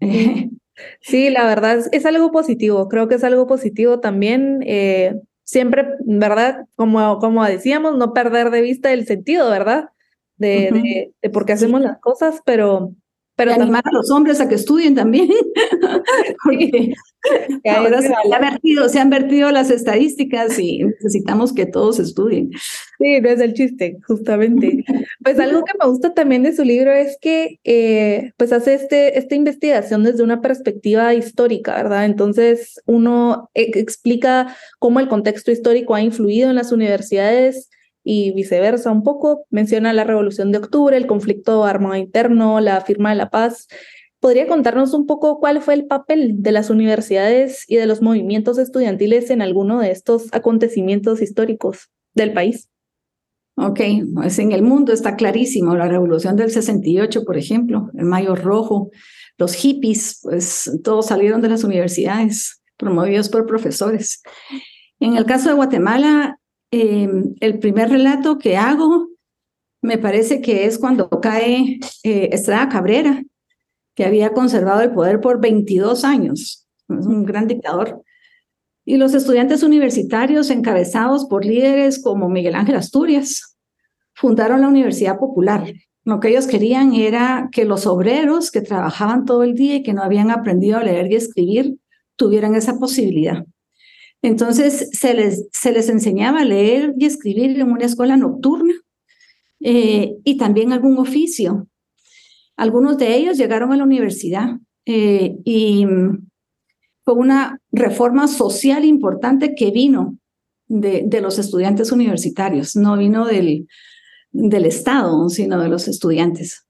Sí, 1.03 1.29
la 1.29 1.45
verdad 1.45 1.77
es, 1.77 1.91
es, 1.93 2.07
algo 2.07 2.33
positivo, 2.33 2.89
creo 2.89 3.07
que 3.07 3.17
es 3.17 3.25
algo 3.25 3.47
positivo 3.47 4.01
también. 4.01 4.63
Eh, 4.67 5.15
siempre, 5.45 5.87
¿verdad? 6.07 6.67
Como, 6.75 7.19
como 7.19 7.45
decíamos, 7.45 7.99
no 7.99 8.15
perder 8.15 8.51
de 8.51 8.63
vista 8.63 8.91
el 8.91 9.07
sentido, 9.07 9.51
¿verdad? 9.51 9.91
De, 10.39 10.71
de, 10.73 11.13
de 11.21 11.31
por 11.31 11.45
qué 11.45 11.53
hacemos 11.53 11.83
las 11.83 11.99
cosas, 11.99 12.41
pero, 12.47 12.95
pero 13.41 13.55
animar 13.55 13.83
a 13.87 13.91
los 13.91 14.11
hombres 14.11 14.39
a 14.39 14.49
que 14.51 14.57
estudien 14.57 14.95
también, 14.95 15.31
porque 16.45 16.93
ahora 17.75 18.03
se, 18.03 18.13
ha 18.13 18.39
vertido, 18.39 18.87
se, 18.91 18.99
han 18.99 19.09
vertido 19.09 19.51
las 19.51 19.71
estadísticas 19.71 20.59
y 20.59 20.85
necesitamos 20.85 21.55
que 21.55 21.65
todos 21.65 21.99
estudien. 22.01 22.51
Sí, 22.99 23.19
no 23.23 23.31
es 23.31 23.41
el 23.41 23.55
chiste, 23.55 23.97
justamente. 24.07 24.85
pues 25.25 25.41
algo 25.41 25.65
que 25.65 25.73
me 25.81 25.89
gusta 25.89 26.13
también 26.13 26.43
de 26.43 26.55
su 26.55 26.65
libro 26.65 26.93
es 26.93 27.17
que 27.19 27.59
eh, 27.65 28.33
pues 28.37 28.53
hace 28.53 28.75
este, 28.75 29.19
esta 29.19 29.35
investigación 29.35 30.03
desde 30.03 30.23
una 30.23 30.43
perspectiva 30.43 31.15
histórica, 31.15 31.77
¿verdad? 31.77 32.05
Entonces 32.05 32.79
uno 32.85 33.49
e, 33.55 33.71
explica 33.81 34.55
cómo 34.79 35.01
el 35.01 35.09
contexto 35.09 35.51
histórico 35.51 35.95
ha 35.95 36.03
influido 36.03 36.51
en 36.51 36.57
las 36.57 36.73
universidades 36.73 37.71
y 38.13 38.33
viceversa 38.33 38.91
un 38.91 39.05
poco. 39.05 39.47
Menciona 39.51 39.93
la 39.93 40.03
Revolución 40.03 40.51
de 40.51 40.59
Octubre, 40.59 40.97
el 40.97 41.07
conflicto 41.07 41.63
armado 41.63 41.95
interno, 41.95 42.59
la 42.59 42.81
firma 42.81 43.11
de 43.11 43.15
la 43.15 43.31
paz. 43.31 43.69
¿Podría 44.19 44.49
contarnos 44.49 44.95
un 44.95 45.07
poco 45.07 45.39
cuál 45.39 45.63
fue 45.63 45.75
el 45.75 45.87
papel 45.87 46.43
de 46.43 46.51
las 46.51 46.71
universidades 46.71 47.65
y 47.69 47.77
de 47.77 47.87
los 47.87 48.03
movimientos 48.03 48.59
estudiantiles 48.59 49.31
en 49.31 49.43
alguno 49.43 49.79
de 49.79 49.93
estos 49.93 50.27
acontecimientos 50.33 51.23
históricos 51.23 51.89
del 52.13 52.33
país? 52.33 52.69
Ok, 53.55 53.81
pues 54.13 54.41
en 54.41 54.51
el 54.51 54.63
mundo 54.63 54.93
está 54.93 55.15
clarísimo, 55.15 55.77
la 55.77 55.87
revolución 55.87 56.35
del 56.35 56.51
68, 56.51 57.23
por 57.25 57.37
ejemplo, 57.37 57.91
el 57.97 58.07
Mayo 58.07 58.35
Rojo, 58.35 58.91
los 59.39 59.55
hippies, 59.55 60.19
pues 60.25 60.81
todos 60.83 61.07
salieron 61.07 61.43
de 61.43 61.49
las 61.49 61.63
universidades, 61.63 62.61
promovidos 62.77 63.29
por 63.29 63.47
profesores. 63.47 64.21
En 64.99 65.17
el 65.17 65.27
caso 65.27 65.49
de 65.51 65.55
Guatemala, 65.55 66.40
Em, 66.73 67.35
el 67.41 67.59
primer 67.59 67.91
relato 67.91 68.39
que 68.39 68.57
hago 68.57 69.09
me 69.83 69.99
parece 69.99 70.41
que 70.41 70.67
es 70.67 70.79
cuando 70.79 71.09
cae 71.09 71.81
eh, 72.05 72.29
Estrada 72.33 72.69
Cabrera, 72.69 73.23
que 73.95 74.05
había 74.05 74.33
conservado 74.33 74.83
el 74.83 74.93
poder 74.93 75.21
por 75.21 75.41
22 75.41 76.05
años. 76.05 76.69
Un 76.89 77.25
gran 77.25 77.47
dictador. 77.49 78.03
Y 78.85 78.97
los 78.97 79.15
estudiantes 79.15 79.63
universitarios, 79.63 80.51
encabezados 80.51 81.27
por 81.27 81.45
líderes 81.45 82.03
como 82.03 82.29
Miguel 82.29 82.55
Ángel 82.55 82.77
Asturias, 82.77 83.57
fundaron 84.15 84.61
la 84.61 84.69
Universidad 84.69 85.19
Popular. 85.19 85.73
Lo 86.05 86.19
que 86.19 86.29
ellos 86.29 86.47
querían 86.47 86.95
era 86.95 87.49
que 87.53 87.65
los 87.65 87.87
obreros 87.87 88.51
que 88.51 88.63
trabajaban 88.63 89.25
todo 89.25 89.43
el 89.43 89.55
día 89.55 89.77
y 89.77 89.83
que 89.83 89.93
no 89.93 90.03
habían 90.03 90.31
aprendido 90.31 90.79
a 90.79 90.83
leer 90.83 91.11
y 91.11 91.17
escribir 91.17 91.77
tuvieran 92.17 92.55
esa 92.55 92.79
posibilidad. 92.79 93.45
Entonces 94.23 94.91
se 94.93 95.15
les, 95.15 95.49
se 95.53 95.73
les 95.73 95.89
enseñaba 95.89 96.41
a 96.41 96.45
leer 96.45 96.95
y 96.99 97.07
escribir 97.07 97.59
en 97.59 97.71
una 97.71 97.87
escuela 97.87 98.17
nocturna 98.17 98.75
eh, 99.61 100.15
y 100.25 100.37
también 100.37 100.73
algún 100.73 100.99
oficio. 100.99 101.67
Algunos 102.57 102.99
de 102.99 103.17
ellos 103.17 103.39
llegaron 103.39 103.73
a 103.73 103.77
la 103.77 103.85
universidad 103.85 104.59
eh, 104.85 105.37
y 105.45 105.87
fue 107.05 107.15
una 107.15 107.59
reforma 107.73 108.29
social 108.29 108.85
importante 108.85 109.55
que 109.55 109.71
vino 109.71 110.19
de, 110.69 111.03
de 111.07 111.21
los 111.21 111.39
estudiantes 111.39 111.91
universitarios, 111.91 112.77
no 112.77 112.97
vino 112.97 113.27
del, 113.27 113.67
del 114.33 114.67
Estado, 114.67 115.29
sino 115.29 115.59
de 115.61 115.69
los 115.69 115.89
estudiantes. 115.89 116.67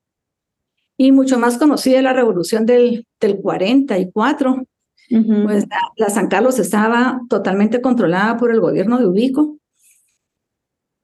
Y 0.96 1.12
mucho 1.12 1.38
más 1.38 1.58
conocida 1.58 2.02
la 2.02 2.12
revolución 2.12 2.66
del, 2.66 3.06
del 3.20 3.38
44, 3.40 4.66
pues 5.10 5.66
la, 5.96 6.08
San 6.08 6.28
Carlos 6.28 6.58
estaba 6.58 7.20
totalmente 7.28 7.80
controlada 7.80 8.36
por 8.36 8.52
el 8.52 8.60
gobierno 8.60 8.98
de 8.98 9.06
Ubico. 9.06 9.58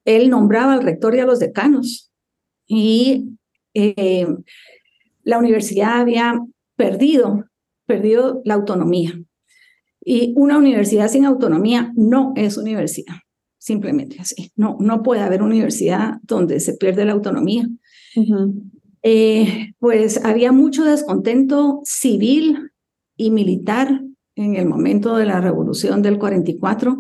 Él 0.05 0.31
nombraba 0.31 0.75
al 0.75 0.83
rector 0.83 1.17
y 1.17 1.19
a 1.21 1.27
los 1.27 1.41
decanos. 1.41 2.13
Y 2.69 3.37
eh, 3.75 4.27
la 5.25 5.39
universidad 5.39 6.01
había 6.01 6.41
perdido, 6.77 7.47
perdido 7.85 8.43
la 8.45 8.55
autonomía. 8.55 9.21
Y 10.05 10.33
una 10.37 10.59
universidad 10.59 11.09
sin 11.09 11.25
autonomía 11.25 11.93
no 11.97 12.33
es 12.37 12.57
universidad, 12.57 13.17
simplemente 13.59 14.21
así. 14.21 14.53
No, 14.55 14.77
no 14.79 15.03
puede 15.03 15.23
haber 15.23 15.43
universidad 15.43 16.19
donde 16.23 16.61
se 16.61 16.75
pierde 16.75 17.05
la 17.05 17.13
autonomía. 17.13 17.69
Eh, 19.03 19.73
pues 19.81 20.25
había 20.25 20.53
mucho 20.53 20.85
descontento 20.85 21.81
civil 21.85 22.71
y 23.17 23.31
militar 23.31 24.01
en 24.37 24.57
el 24.57 24.67
momento 24.67 25.17
de 25.17 25.27
la 25.27 25.41
revolución 25.41 26.03
del 26.03 26.19
44, 26.19 26.99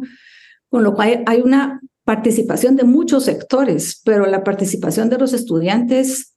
con 0.68 0.82
lo 0.82 0.94
cual 0.94 1.22
hay 1.26 1.40
una 1.40 1.80
participación 2.04 2.76
de 2.76 2.84
muchos 2.84 3.24
sectores, 3.24 4.00
pero 4.04 4.26
la 4.26 4.44
participación 4.44 5.10
de 5.10 5.18
los 5.18 5.32
estudiantes 5.32 6.36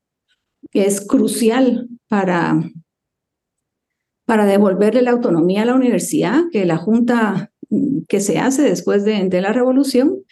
es 0.74 1.02
crucial 1.02 1.88
para, 2.08 2.62
para 4.26 4.46
devolverle 4.46 5.02
la 5.02 5.12
autonomía 5.12 5.62
a 5.62 5.66
la 5.66 5.76
universidad, 5.76 6.44
que 6.52 6.66
la 6.66 6.78
junta 6.78 7.52
que 8.08 8.20
se 8.20 8.40
hace 8.40 8.64
después 8.64 9.06
de, 9.06 9.30
de 9.30 9.42
la 9.42 9.54
revolución, 9.54 10.24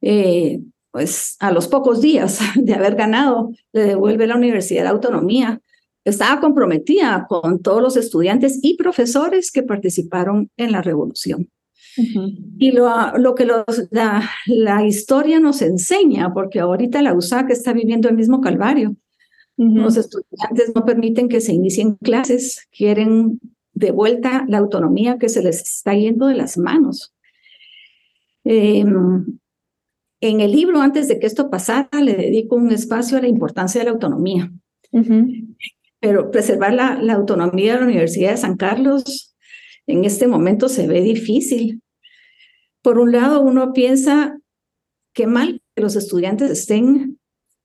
eh, 0.00 0.60
pues 0.90 1.36
a 1.40 1.52
los 1.52 1.68
pocos 1.68 2.00
días 2.00 2.40
de 2.56 2.74
haber 2.74 2.96
ganado, 2.96 3.52
le 3.72 3.84
devuelve 3.84 4.26
la 4.26 4.36
universidad 4.36 4.84
la 4.84 4.90
autonomía 4.90 5.60
estaba 6.10 6.40
comprometida 6.40 7.26
con 7.28 7.60
todos 7.62 7.82
los 7.82 7.96
estudiantes 7.96 8.58
y 8.62 8.76
profesores 8.76 9.50
que 9.50 9.62
participaron 9.62 10.50
en 10.56 10.72
la 10.72 10.82
revolución. 10.82 11.50
Y 12.58 12.70
lo, 12.70 13.18
lo 13.18 13.34
que 13.34 13.44
los, 13.44 13.64
la, 13.90 14.28
la, 14.46 14.86
historia 14.86 15.40
nos 15.40 15.60
enseña, 15.60 16.32
porque 16.32 16.60
ahorita 16.60 17.02
la 17.02 17.14
USAC 17.14 17.50
está 17.50 17.72
viviendo 17.72 18.08
el 18.08 18.16
mismo 18.16 18.40
calvario. 18.40 18.96
Los 19.56 19.98
estudiantes 19.98 20.72
no 20.74 20.86
permiten 20.86 21.28
que 21.28 21.42
se 21.42 21.52
inicien 21.52 21.96
clases, 21.96 22.66
quieren 22.70 23.40
de 23.74 23.90
vuelta 23.90 24.46
la 24.48 24.56
autonomía 24.56 25.18
que 25.18 25.28
se 25.28 25.42
les 25.42 25.60
está 25.60 25.92
yendo 25.92 26.28
de 26.28 26.34
las 26.36 26.56
manos. 26.56 27.14
Em, 28.44 29.38
en 30.22 30.40
el 30.40 30.52
libro, 30.52 30.80
antes 30.80 31.08
de 31.08 31.18
que 31.18 31.26
esto 31.26 31.50
pasara, 31.50 32.00
le 32.00 32.14
dedico 32.14 32.56
un 32.56 32.72
espacio 32.72 33.18
a 33.18 33.20
la 33.20 33.28
importancia 33.28 33.80
de 33.80 33.84
la 33.84 33.90
autonomía 33.90 34.50
pero 36.00 36.30
preservar 36.30 36.72
la, 36.72 37.14
autonomía 37.14 37.74
de 37.74 37.80
la 37.80 37.86
Universidad 37.86 38.30
de 38.32 38.36
San 38.38 38.56
Carlos 38.56 39.34
en 39.86 40.04
este 40.04 40.26
momento 40.26 40.68
se 40.68 40.86
ve 40.86 41.02
difícil. 41.02 41.82
Por 42.82 42.98
un 42.98 43.12
lado, 43.12 43.42
uno 43.42 43.72
piensa 43.72 44.38
qué 45.12 45.26
mal 45.26 45.62
que 45.74 45.82
los 45.82 45.96
estudiantes 45.96 46.50
estén 46.50 47.18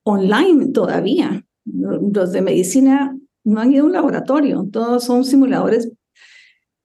online 0.04 0.72
todavía. 0.74 1.46
Los 1.64 2.32
de 2.32 2.42
medicina 2.42 3.18
no 3.44 3.62
han 3.62 3.72
ido 3.72 3.84
a 3.84 3.88
un 3.88 3.94
laboratorio, 3.94 4.68
todos 4.72 5.06
son 5.06 5.24
simuladores. 5.24 5.92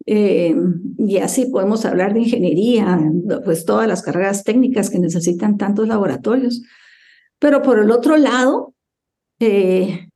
Eh, 0.06 0.54
y 0.98 1.18
así 1.18 1.46
podemos 1.46 1.84
hablar 1.84 2.14
de 2.14 2.20
ingeniería, 2.20 2.98
pues 3.44 3.64
todas 3.64 3.88
las 3.88 4.02
carreras 4.02 4.44
técnicas 4.44 4.90
que 4.90 4.98
necesitan 4.98 5.56
tantos 5.56 5.88
laboratorios. 5.88 6.62
Pero 7.38 7.62
por 7.62 7.78
el 7.78 7.90
otro 7.90 8.16
lado, 8.16 8.74
eh, 9.40 10.09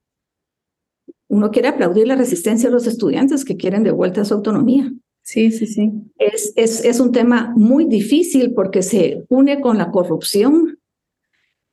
uno 1.34 1.50
quiere 1.50 1.66
aplaudir 1.66 2.06
la 2.06 2.14
resistencia 2.14 2.68
de 2.68 2.74
los 2.74 2.86
estudiantes 2.86 3.44
que 3.44 3.56
quieren 3.56 3.82
de 3.82 3.90
vuelta 3.90 4.24
su 4.24 4.34
autonomía. 4.34 4.92
Sí, 5.22 5.50
sí, 5.50 5.66
sí. 5.66 5.90
Es, 6.16 6.52
es, 6.54 6.84
es 6.84 7.00
un 7.00 7.10
tema 7.10 7.52
muy 7.56 7.86
difícil 7.86 8.54
porque 8.54 8.82
se 8.82 9.24
une 9.28 9.60
con 9.60 9.78
la 9.78 9.90
corrupción 9.90 10.78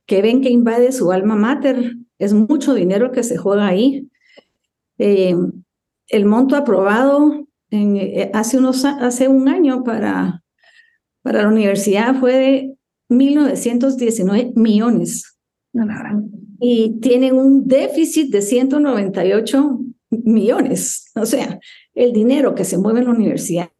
que 0.04 0.20
ven 0.20 0.40
que 0.40 0.50
invade 0.50 0.90
su 0.90 1.12
alma 1.12 1.36
mater. 1.36 1.94
Es 2.18 2.34
mucho 2.34 2.74
dinero 2.74 3.12
que 3.12 3.22
se 3.22 3.36
juega 3.36 3.68
ahí. 3.68 4.08
Eh, 4.98 5.36
el 6.08 6.24
monto 6.26 6.56
aprobado 6.56 7.46
en, 7.70 7.96
eh, 7.98 8.32
hace, 8.34 8.58
unos, 8.58 8.84
hace 8.84 9.28
un 9.28 9.48
año 9.48 9.84
para, 9.84 10.42
para 11.22 11.42
la 11.42 11.48
universidad 11.48 12.18
fue 12.18 12.32
de 12.32 12.74
1.919 13.10 14.54
millones 14.56 15.38
y 16.64 17.00
tienen 17.00 17.34
un 17.34 17.66
déficit 17.66 18.30
de 18.30 18.40
198 18.40 19.80
millones. 20.10 21.10
O 21.16 21.26
sea, 21.26 21.58
el 21.92 22.12
dinero 22.12 22.54
que 22.54 22.64
se 22.64 22.78
mueve 22.78 23.00
en 23.00 23.06
la 23.06 23.10
universidad 23.10 23.70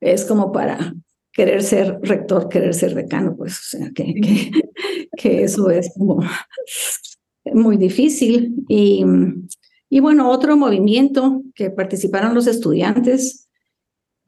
es 0.00 0.24
como 0.24 0.52
para 0.52 0.94
querer 1.32 1.62
ser 1.62 1.98
rector, 2.00 2.48
querer 2.48 2.72
ser 2.72 2.94
decano, 2.94 3.36
pues, 3.36 3.58
o 3.58 3.78
sea, 3.78 3.90
¿qué, 3.94 4.14
que 5.18 5.44
eso 5.44 5.68
es 5.68 5.92
muy 7.52 7.76
difícil. 7.76 8.54
Y, 8.66 9.04
y 9.90 10.00
bueno, 10.00 10.30
otro 10.30 10.56
movimiento 10.56 11.42
que 11.54 11.70
participaron 11.70 12.34
los 12.34 12.46
estudiantes, 12.46 13.49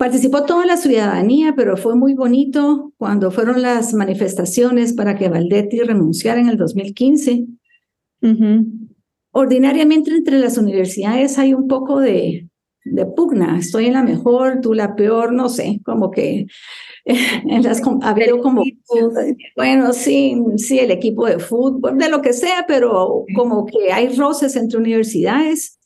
participó 0.02 0.42
toda 0.42 0.66
la 0.66 0.76
ciudadanía, 0.76 1.54
pero 1.56 1.76
fue 1.76 1.94
muy 1.94 2.14
bonito 2.14 2.92
cuando 2.96 3.30
fueron 3.30 3.62
las 3.62 3.94
manifestaciones 3.94 4.94
para 4.94 5.16
que 5.16 5.28
Valdetti 5.28 5.78
renunciara 5.78 6.40
en 6.40 6.48
el 6.48 6.56
2015. 6.56 7.46
Ordinariamente 9.30 10.10
entre 10.10 10.40
las 10.40 10.58
universidades 10.58 11.38
hay 11.38 11.54
un 11.54 11.68
poco 11.68 12.00
de, 12.00 12.48
de 12.84 13.06
pugna, 13.06 13.56
estoy 13.56 13.86
en 13.86 13.92
la 13.92 14.02
mejor, 14.02 14.60
tú 14.60 14.74
la 14.74 14.96
peor, 14.96 15.32
no 15.32 15.48
sé, 15.48 15.78
como 15.84 16.10
que 16.10 16.46
en 17.04 17.62
las 17.62 17.80
ha 18.02 18.10
habido 18.10 18.40
como 18.40 18.64
bueno 19.54 19.92
sí 19.92 20.36
sí 20.56 20.80
el 20.80 20.90
equipo 20.90 21.26
de 21.26 21.38
fútbol 21.38 21.96
de 21.96 22.08
lo 22.08 22.22
que 22.22 22.32
sea 22.32 22.64
pero 22.66 23.24
como 23.36 23.66
que 23.66 23.92
hay 23.92 24.08
roces 24.16 24.54
entre 24.56 24.78
universidades 24.78 25.80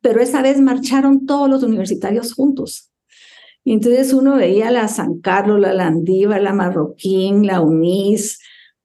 pero 0.00 0.20
esa 0.20 0.40
vez 0.40 0.60
marcharon 0.60 1.26
todos 1.26 1.50
los 1.50 1.64
universitarios 1.64 2.32
juntos 2.32 2.91
y 3.64 3.72
entonces 3.72 4.12
uno 4.12 4.36
veía 4.36 4.70
la 4.70 4.88
San 4.88 5.20
Carlos 5.20 5.60
la 5.60 5.72
Landiva 5.72 6.38
la 6.38 6.52
Marroquín 6.52 7.46
la 7.46 7.60
UNIS 7.60 8.38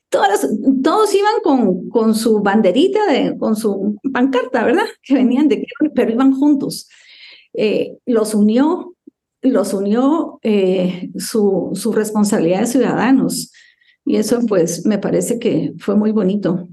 todas 0.09 0.47
todos 0.83 1.13
iban 1.13 1.35
con, 1.43 1.89
con 1.89 2.15
su 2.15 2.41
banderita 2.41 3.05
de, 3.11 3.37
con 3.37 3.55
su 3.55 3.97
pancarta 4.13 4.63
verdad 4.63 4.85
que 5.01 5.15
venían 5.15 5.47
de 5.47 5.65
pero 5.95 6.11
iban 6.11 6.33
juntos 6.33 6.87
eh, 7.53 7.97
los 8.05 8.33
unió 8.33 8.93
los 9.41 9.73
unió 9.73 10.39
eh, 10.43 11.09
su, 11.17 11.71
su 11.73 11.93
responsabilidad 11.93 12.61
de 12.61 12.67
ciudadanos. 12.67 13.51
Y 14.05 14.17
eso 14.17 14.39
pues 14.47 14.85
me 14.85 14.97
parece 14.97 15.39
que 15.39 15.73
fue 15.79 15.95
muy 15.95 16.11
bonito. 16.11 16.67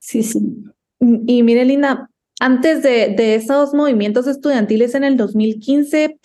Sí, 0.00 0.22
sí. 0.22 0.40
Y 1.00 1.42
mire, 1.42 1.64
Linda, 1.64 2.10
antes 2.40 2.82
de, 2.82 3.14
de 3.16 3.34
esos 3.34 3.74
movimientos 3.74 4.26
estudiantiles 4.26 4.94
en 4.94 5.04
el 5.04 5.16
2015, 5.16 6.18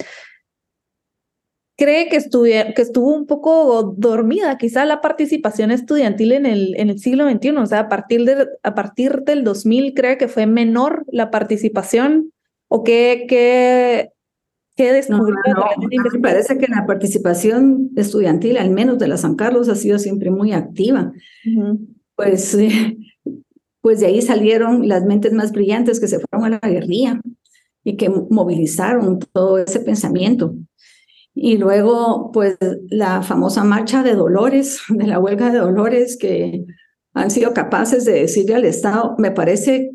¿cree 1.77 2.09
que, 2.09 2.19
que 2.19 2.81
estuvo 2.81 3.13
un 3.13 3.25
poco 3.25 3.95
dormida 3.97 4.57
quizá 4.57 4.85
la 4.85 5.01
participación 5.01 5.71
estudiantil 5.71 6.33
en 6.33 6.45
el, 6.45 6.75
en 6.77 6.89
el 6.89 6.99
siglo 6.99 7.29
XXI? 7.29 7.57
O 7.57 7.65
sea, 7.65 7.79
a 7.79 7.89
partir, 7.89 8.25
de, 8.25 8.47
a 8.63 8.75
partir 8.75 9.23
del 9.23 9.43
2000, 9.43 9.93
¿cree 9.93 10.17
que 10.17 10.27
fue 10.27 10.45
menor 10.45 11.05
la 11.11 11.31
participación? 11.31 12.31
¿O 12.67 12.83
qué, 12.83 13.25
qué 13.27 14.13
¿Qué 14.75 15.05
No, 15.09 15.19
me 15.23 16.19
parece 16.19 16.57
que 16.57 16.67
la 16.67 16.85
participación 16.87 17.91
estudiantil, 17.95 18.57
al 18.57 18.71
menos 18.71 18.97
de 18.97 19.07
la 19.07 19.17
San 19.17 19.35
Carlos, 19.35 19.69
ha 19.69 19.75
sido 19.75 19.99
siempre 19.99 20.31
muy 20.31 20.51
activa. 20.51 21.13
Pues, 22.15 22.57
pues 23.81 23.99
de 23.99 24.07
ahí 24.07 24.21
salieron 24.23 24.87
las 24.87 25.03
mentes 25.05 25.31
más 25.31 25.51
brillantes 25.51 25.99
que 25.99 26.07
se 26.07 26.19
fueron 26.19 26.45
a 26.53 26.59
la 26.61 26.69
guerrilla 26.69 27.21
y 27.83 27.97
que 27.97 28.09
movilizaron 28.09 29.19
todo 29.31 29.59
ese 29.59 29.79
pensamiento. 29.79 30.55
Y 31.35 31.57
luego, 31.57 32.31
pues 32.31 32.57
la 32.89 33.23
famosa 33.23 33.63
marcha 33.63 34.03
de 34.03 34.13
Dolores, 34.15 34.81
de 34.89 35.07
la 35.07 35.19
huelga 35.19 35.51
de 35.51 35.59
Dolores, 35.59 36.17
que 36.17 36.65
han 37.13 37.31
sido 37.31 37.53
capaces 37.53 38.05
de 38.05 38.13
decirle 38.13 38.55
al 38.55 38.65
Estado, 38.65 39.15
me 39.17 39.31
parece 39.31 39.91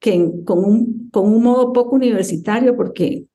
que 0.00 0.30
con 0.44 0.64
un, 0.64 1.10
con 1.10 1.26
un 1.32 1.42
modo 1.42 1.72
poco 1.72 1.96
universitario, 1.96 2.76
porque 2.76 3.26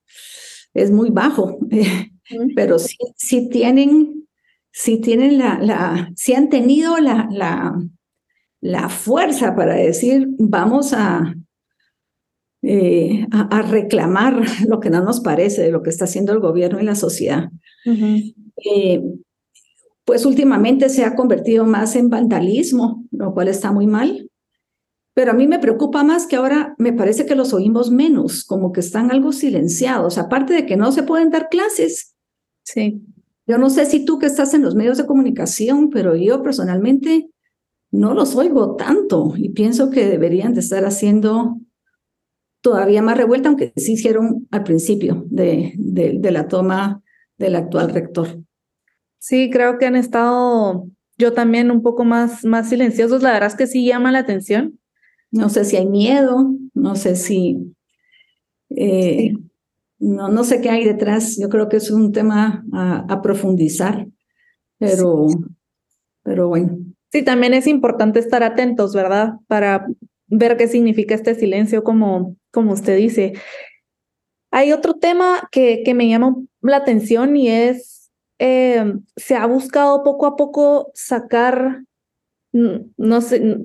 es 0.73 0.91
muy 0.91 1.09
bajo, 1.09 1.57
pero 2.55 2.79
sí, 2.79 2.97
sí 3.17 3.49
tienen, 3.49 4.27
sí 4.71 4.99
tienen 5.01 5.37
la, 5.37 5.59
la, 5.59 6.11
sí 6.15 6.33
han 6.33 6.49
tenido 6.49 6.97
la, 6.97 7.27
la, 7.31 7.75
la 8.61 8.89
fuerza 8.89 9.55
para 9.55 9.75
decir, 9.75 10.27
vamos 10.39 10.93
a, 10.93 11.35
eh, 12.65 13.27
a, 13.31 13.61
reclamar 13.61 14.41
lo 14.67 14.79
que 14.79 14.89
no 14.89 15.03
nos 15.03 15.19
parece 15.19 15.61
de 15.61 15.71
lo 15.71 15.83
que 15.83 15.89
está 15.89 16.05
haciendo 16.05 16.31
el 16.31 16.39
gobierno 16.39 16.79
y 16.79 16.85
la 16.85 16.95
sociedad. 16.95 17.49
Eh, 17.85 19.03
pues 20.05 20.25
últimamente 20.25 20.87
se 20.87 21.03
ha 21.03 21.15
convertido 21.15 21.65
más 21.65 21.95
en 21.95 22.09
vandalismo, 22.09 23.03
lo 23.11 23.33
cual 23.33 23.49
está 23.49 23.71
muy 23.71 23.85
mal. 23.85 24.29
Pero 25.13 25.31
a 25.31 25.33
mí 25.33 25.45
me 25.45 25.59
preocupa 25.59 26.03
más 26.03 26.25
que 26.25 26.37
ahora 26.37 26.73
me 26.77 26.93
parece 26.93 27.25
que 27.25 27.35
los 27.35 27.53
oímos 27.53 27.91
menos, 27.91 28.45
como 28.45 28.71
que 28.71 28.79
están 28.79 29.11
algo 29.11 29.33
silenciados, 29.33 30.17
aparte 30.17 30.53
de 30.53 30.65
que 30.65 30.77
no 30.77 30.91
se 30.91 31.03
pueden 31.03 31.29
dar 31.29 31.49
clases. 31.49 32.15
Sí. 32.63 33.01
Yo 33.45 33.57
no 33.57 33.69
sé 33.69 33.85
si 33.85 34.05
tú 34.05 34.19
que 34.19 34.25
estás 34.25 34.53
en 34.53 34.61
los 34.61 34.73
medios 34.73 34.97
de 34.97 35.05
comunicación, 35.05 35.89
pero 35.89 36.15
yo 36.15 36.41
personalmente 36.41 37.29
no 37.91 38.13
los 38.13 38.35
oigo 38.35 38.75
tanto 38.77 39.33
y 39.35 39.49
pienso 39.49 39.89
que 39.89 40.07
deberían 40.07 40.53
de 40.53 40.61
estar 40.61 40.85
haciendo 40.85 41.57
todavía 42.63 43.03
más 43.03 43.17
revuelta, 43.17 43.49
aunque 43.49 43.73
sí 43.75 43.93
hicieron 43.93 44.47
al 44.49 44.63
principio 44.63 45.25
de, 45.27 45.73
de, 45.75 46.17
de 46.17 46.31
la 46.31 46.47
toma 46.47 47.03
del 47.37 47.55
actual 47.55 47.91
rector. 47.91 48.39
Sí, 49.19 49.51
creo 49.51 49.77
que 49.77 49.85
han 49.85 49.95
estado 49.95 50.87
yo 51.19 51.33
también 51.33 51.69
un 51.69 51.83
poco 51.83 52.03
más, 52.03 52.43
más 52.43 52.69
silenciosos. 52.69 53.21
La 53.21 53.33
verdad 53.33 53.49
es 53.49 53.55
que 53.55 53.67
sí 53.67 53.85
llama 53.85 54.11
la 54.11 54.19
atención 54.19 54.79
no 55.33 55.49
sé 55.49 55.65
si 55.65 55.75
hay 55.75 55.87
miedo, 55.87 56.55
no 56.75 56.95
sé 56.95 57.15
si... 57.15 57.75
Eh, 58.69 59.33
no, 59.97 60.29
no 60.29 60.43
sé 60.43 60.61
qué 60.61 60.69
hay 60.69 60.85
detrás. 60.85 61.37
Yo 61.39 61.49
creo 61.49 61.69
que 61.69 61.77
es 61.77 61.89
un 61.89 62.11
tema 62.11 62.63
a, 62.71 63.21
profundizar, 63.21 64.07
pero, 64.77 65.27
pero 66.21 66.49
bueno. 66.49 66.77
Sí, 67.11 67.23
también 67.23 67.53
es 67.55 67.65
importante 67.67 68.19
estar 68.19 68.43
atentos, 68.43 68.93
¿verdad? 68.93 69.33
Para 69.47 69.87
ver 70.27 70.55
qué 70.55 70.67
significa 70.67 71.15
este 71.15 71.33
silencio, 71.33 71.83
como, 71.83 72.35
como 72.53 72.73
usted 72.73 72.95
dice. 72.95 73.33
Hay 74.51 74.71
otro 74.71 74.93
tema 74.93 75.49
que, 75.51 75.81
que 75.83 75.93
me 75.93 76.07
llama 76.07 76.35
la 76.61 76.77
atención 76.77 77.35
y 77.35 77.49
es, 77.49 78.11
eh, 78.39 78.93
se 79.15 79.35
ha 79.35 79.45
buscado 79.47 80.03
poco 80.03 80.27
a 80.27 80.35
poco 80.35 80.91
sacar 80.93 81.81
no, 82.53 83.19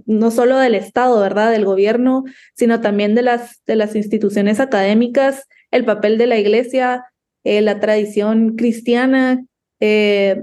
no 0.07 0.31
solo 0.31 0.57
del 0.57 0.75
Estado, 0.75 1.21
¿verdad? 1.21 1.53
Del 1.53 1.67
gobierno, 1.67 2.25
sino 2.55 2.81
también 2.81 3.15
de 3.15 3.23
las, 3.23 3.63
de 3.67 3.77
las 3.77 3.95
instituciones 3.95 4.61
académicas, 4.61 5.47
el 5.71 5.85
papel 5.85 6.17
de 6.17 6.27
la 6.27 6.39
iglesia, 6.39 7.05
eh, 7.45 7.61
la 7.61 7.81
tradición 7.81 8.57
cristiana. 8.57 9.45
Eh, 9.81 10.43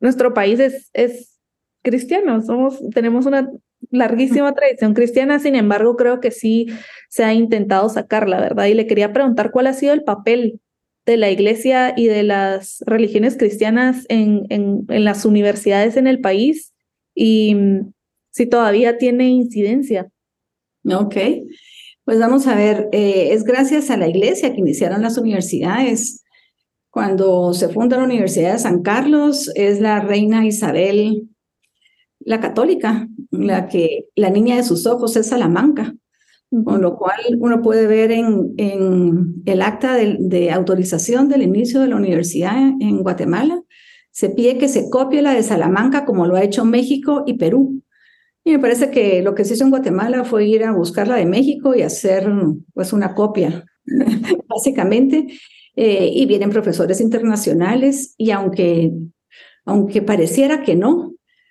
nuestro 0.00 0.34
país 0.34 0.60
es, 0.60 0.90
es 0.92 1.38
cristiano, 1.82 2.42
somos, 2.42 2.78
tenemos 2.92 3.24
una 3.24 3.50
larguísima 3.90 4.54
tradición 4.54 4.94
cristiana, 4.94 5.38
sin 5.38 5.54
embargo, 5.54 5.96
creo 5.96 6.20
que 6.20 6.30
sí 6.30 6.66
se 7.08 7.24
ha 7.24 7.34
intentado 7.34 7.88
sacarla, 7.88 8.40
¿verdad? 8.40 8.66
Y 8.66 8.74
le 8.74 8.86
quería 8.86 9.12
preguntar 9.12 9.50
cuál 9.50 9.66
ha 9.66 9.72
sido 9.72 9.92
el 9.92 10.04
papel 10.04 10.60
de 11.06 11.16
la 11.16 11.30
iglesia 11.30 11.94
y 11.96 12.06
de 12.06 12.22
las 12.22 12.82
religiones 12.86 13.36
cristianas 13.36 14.04
en, 14.08 14.46
en, 14.50 14.84
en 14.88 15.04
las 15.04 15.24
universidades 15.24 15.96
en 15.96 16.06
el 16.06 16.20
país 16.20 16.74
y 17.14 17.54
mm, 17.54 17.92
si 18.30 18.46
todavía 18.46 18.98
tiene 18.98 19.28
incidencia. 19.28 20.10
Ok, 20.84 21.16
pues 22.04 22.18
vamos 22.18 22.46
a 22.46 22.54
ver, 22.54 22.88
eh, 22.92 23.30
es 23.32 23.44
gracias 23.44 23.90
a 23.90 23.96
la 23.96 24.08
iglesia 24.08 24.52
que 24.52 24.60
iniciaron 24.60 25.02
las 25.02 25.18
universidades. 25.18 26.24
Cuando 26.90 27.52
se 27.52 27.68
funda 27.68 27.98
la 27.98 28.04
Universidad 28.04 28.52
de 28.52 28.58
San 28.58 28.82
Carlos, 28.82 29.50
es 29.54 29.80
la 29.80 30.00
reina 30.00 30.46
Isabel, 30.46 31.28
la 32.28 32.40
católica, 32.40 33.08
la 33.30 33.68
que 33.68 34.08
la 34.14 34.28
niña 34.28 34.56
de 34.56 34.62
sus 34.62 34.86
ojos 34.86 35.16
es 35.16 35.28
Salamanca, 35.28 35.94
con 36.64 36.82
lo 36.82 36.98
cual 36.98 37.18
uno 37.40 37.62
puede 37.62 37.86
ver 37.86 38.10
en, 38.10 38.52
en 38.58 39.42
el 39.46 39.62
acta 39.62 39.94
de, 39.94 40.18
de 40.20 40.50
autorización 40.50 41.30
del 41.30 41.40
inicio 41.40 41.80
de 41.80 41.88
la 41.88 41.96
universidad 41.96 42.56
en 42.80 43.02
Guatemala, 43.02 43.62
se 44.10 44.28
pide 44.28 44.58
que 44.58 44.68
se 44.68 44.90
copie 44.90 45.22
la 45.22 45.32
de 45.32 45.42
Salamanca 45.42 46.04
como 46.04 46.26
lo 46.26 46.36
ha 46.36 46.44
hecho 46.44 46.66
México 46.66 47.24
y 47.26 47.38
Perú. 47.38 47.82
Y 48.44 48.52
me 48.52 48.58
parece 48.58 48.90
que 48.90 49.22
lo 49.22 49.34
que 49.34 49.46
se 49.46 49.54
hizo 49.54 49.64
en 49.64 49.70
Guatemala 49.70 50.24
fue 50.24 50.44
ir 50.44 50.64
a 50.64 50.72
buscar 50.72 51.08
la 51.08 51.16
de 51.16 51.24
México 51.24 51.74
y 51.74 51.80
hacer 51.80 52.30
pues 52.74 52.92
una 52.92 53.14
copia, 53.14 53.64
básicamente. 54.48 55.28
Eh, 55.76 56.10
y 56.12 56.26
vienen 56.26 56.50
profesores 56.50 57.00
internacionales 57.00 58.14
y 58.18 58.32
aunque, 58.32 58.92
aunque 59.64 60.02
pareciera 60.02 60.62
que 60.62 60.74
no, 60.74 61.07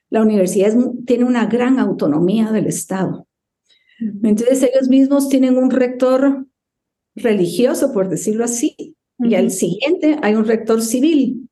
la 0.10 0.22
universidad 0.22 0.74
tiene 1.06 1.26
una 1.26 1.46
gran 1.48 1.80
autonomía 1.80 2.52
del 2.52 2.68
Estado. 2.68 3.28
Entonces 4.24 4.64
ellos 4.64 4.90
mismos 4.90 5.28
tienen 5.28 5.58
un 5.58 5.72
rector 5.72 6.46
religioso, 7.16 7.94
por 7.94 8.10
decirlo 8.10 8.46
así, 8.46 8.96
y 9.20 9.36
al 9.36 9.52
siguiente 9.52 10.18
hay 10.22 10.36
un 10.36 10.46
rector 10.46 10.82
civil 10.82 11.50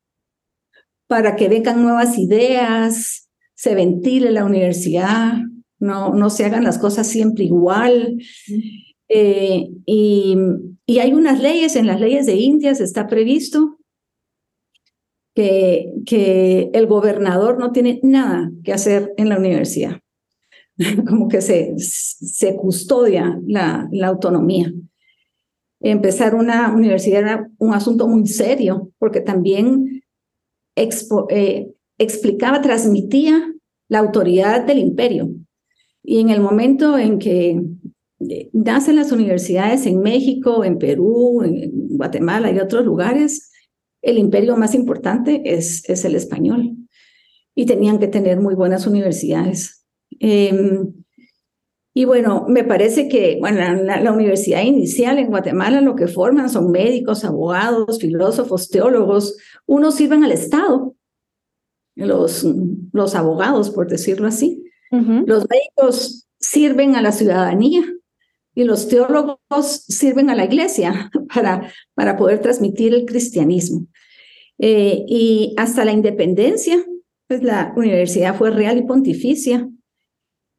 para 1.08 1.36
que 1.36 1.48
vengan 1.48 1.82
nuevas 1.82 2.18
ideas, 2.18 3.28
se 3.54 3.74
ventile 3.74 4.30
la 4.30 4.44
universidad, 4.44 5.34
no, 5.78 6.14
no 6.14 6.30
se 6.30 6.44
hagan 6.44 6.64
las 6.64 6.78
cosas 6.78 7.06
siempre 7.06 7.44
igual. 7.44 8.18
Eh, 9.08 9.68
y, 9.84 10.36
y, 10.84 10.98
hay 10.98 11.12
unas 11.12 11.40
leyes, 11.40 11.76
en 11.76 11.86
las 11.86 12.00
leyes 12.00 12.26
de 12.26 12.34
Indias 12.34 12.80
está 12.80 13.06
previsto 13.06 13.75
que, 15.36 15.92
que 16.06 16.70
el 16.72 16.86
gobernador 16.86 17.58
no 17.58 17.70
tiene 17.70 18.00
nada 18.02 18.50
que 18.64 18.72
hacer 18.72 19.12
en 19.18 19.28
la 19.28 19.36
universidad. 19.36 20.00
Como 21.06 21.28
que 21.28 21.42
se, 21.42 21.74
se 21.76 22.56
custodia 22.56 23.38
la, 23.46 23.86
la 23.92 24.08
autonomía. 24.08 24.72
Empezar 25.80 26.34
una 26.34 26.72
universidad 26.72 27.20
era 27.20 27.50
un 27.58 27.74
asunto 27.74 28.08
muy 28.08 28.26
serio, 28.26 28.90
porque 28.98 29.20
también 29.20 30.02
expo, 30.74 31.26
eh, 31.28 31.70
explicaba, 31.98 32.62
transmitía 32.62 33.52
la 33.88 33.98
autoridad 33.98 34.64
del 34.64 34.78
imperio. 34.78 35.28
Y 36.02 36.20
en 36.20 36.30
el 36.30 36.40
momento 36.40 36.96
en 36.96 37.18
que 37.18 37.60
eh, 38.30 38.48
nacen 38.54 38.96
las 38.96 39.12
universidades 39.12 39.84
en 39.84 40.00
México, 40.00 40.64
en 40.64 40.78
Perú, 40.78 41.42
en 41.42 41.70
Guatemala 41.98 42.50
y 42.50 42.58
otros 42.58 42.86
lugares, 42.86 43.52
el 44.06 44.18
imperio 44.18 44.56
más 44.56 44.74
importante 44.74 45.42
es, 45.44 45.88
es 45.88 46.04
el 46.04 46.14
español. 46.14 46.76
Y 47.54 47.66
tenían 47.66 47.98
que 47.98 48.08
tener 48.08 48.40
muy 48.40 48.54
buenas 48.54 48.86
universidades. 48.86 49.84
Eh, 50.20 50.84
y 51.92 52.04
bueno, 52.04 52.44
me 52.48 52.62
parece 52.62 53.08
que 53.08 53.38
bueno, 53.40 53.58
la, 53.82 54.00
la, 54.00 54.12
universidad 54.12 54.62
inicial 54.62 55.18
en 55.18 55.28
Guatemala 55.28 55.80
lo 55.80 55.96
que 55.96 56.06
forman 56.06 56.50
son 56.50 56.70
médicos, 56.70 57.24
abogados, 57.24 57.98
filósofos, 57.98 58.68
teólogos. 58.68 59.36
Unos 59.66 59.96
sirven 59.96 60.22
al 60.22 60.32
Estado, 60.32 60.94
los, 61.96 62.46
los 62.92 63.14
abogados, 63.14 63.70
por 63.70 63.88
decirlo 63.88 64.28
así. 64.28 64.62
Uh 64.92 64.98
-huh. 64.98 65.26
Los 65.26 65.46
médicos 65.48 66.28
sirven 66.38 66.94
a 66.94 67.02
la 67.02 67.12
ciudadanía 67.12 67.82
y 68.56 68.64
los 68.64 68.88
teólogos 68.88 69.38
sirven 69.86 70.30
a 70.30 70.34
la 70.34 70.46
iglesia 70.46 71.10
para, 71.34 71.70
para 71.94 72.16
poder 72.16 72.40
transmitir 72.40 72.94
el 72.94 73.04
cristianismo. 73.04 73.86
Eh, 74.58 75.04
y 75.06 75.54
hasta 75.58 75.84
la 75.84 75.92
independencia, 75.92 76.82
pues 77.28 77.42
la 77.42 77.74
universidad 77.76 78.34
fue 78.34 78.50
real 78.50 78.78
y 78.78 78.82
pontificia. 78.82 79.68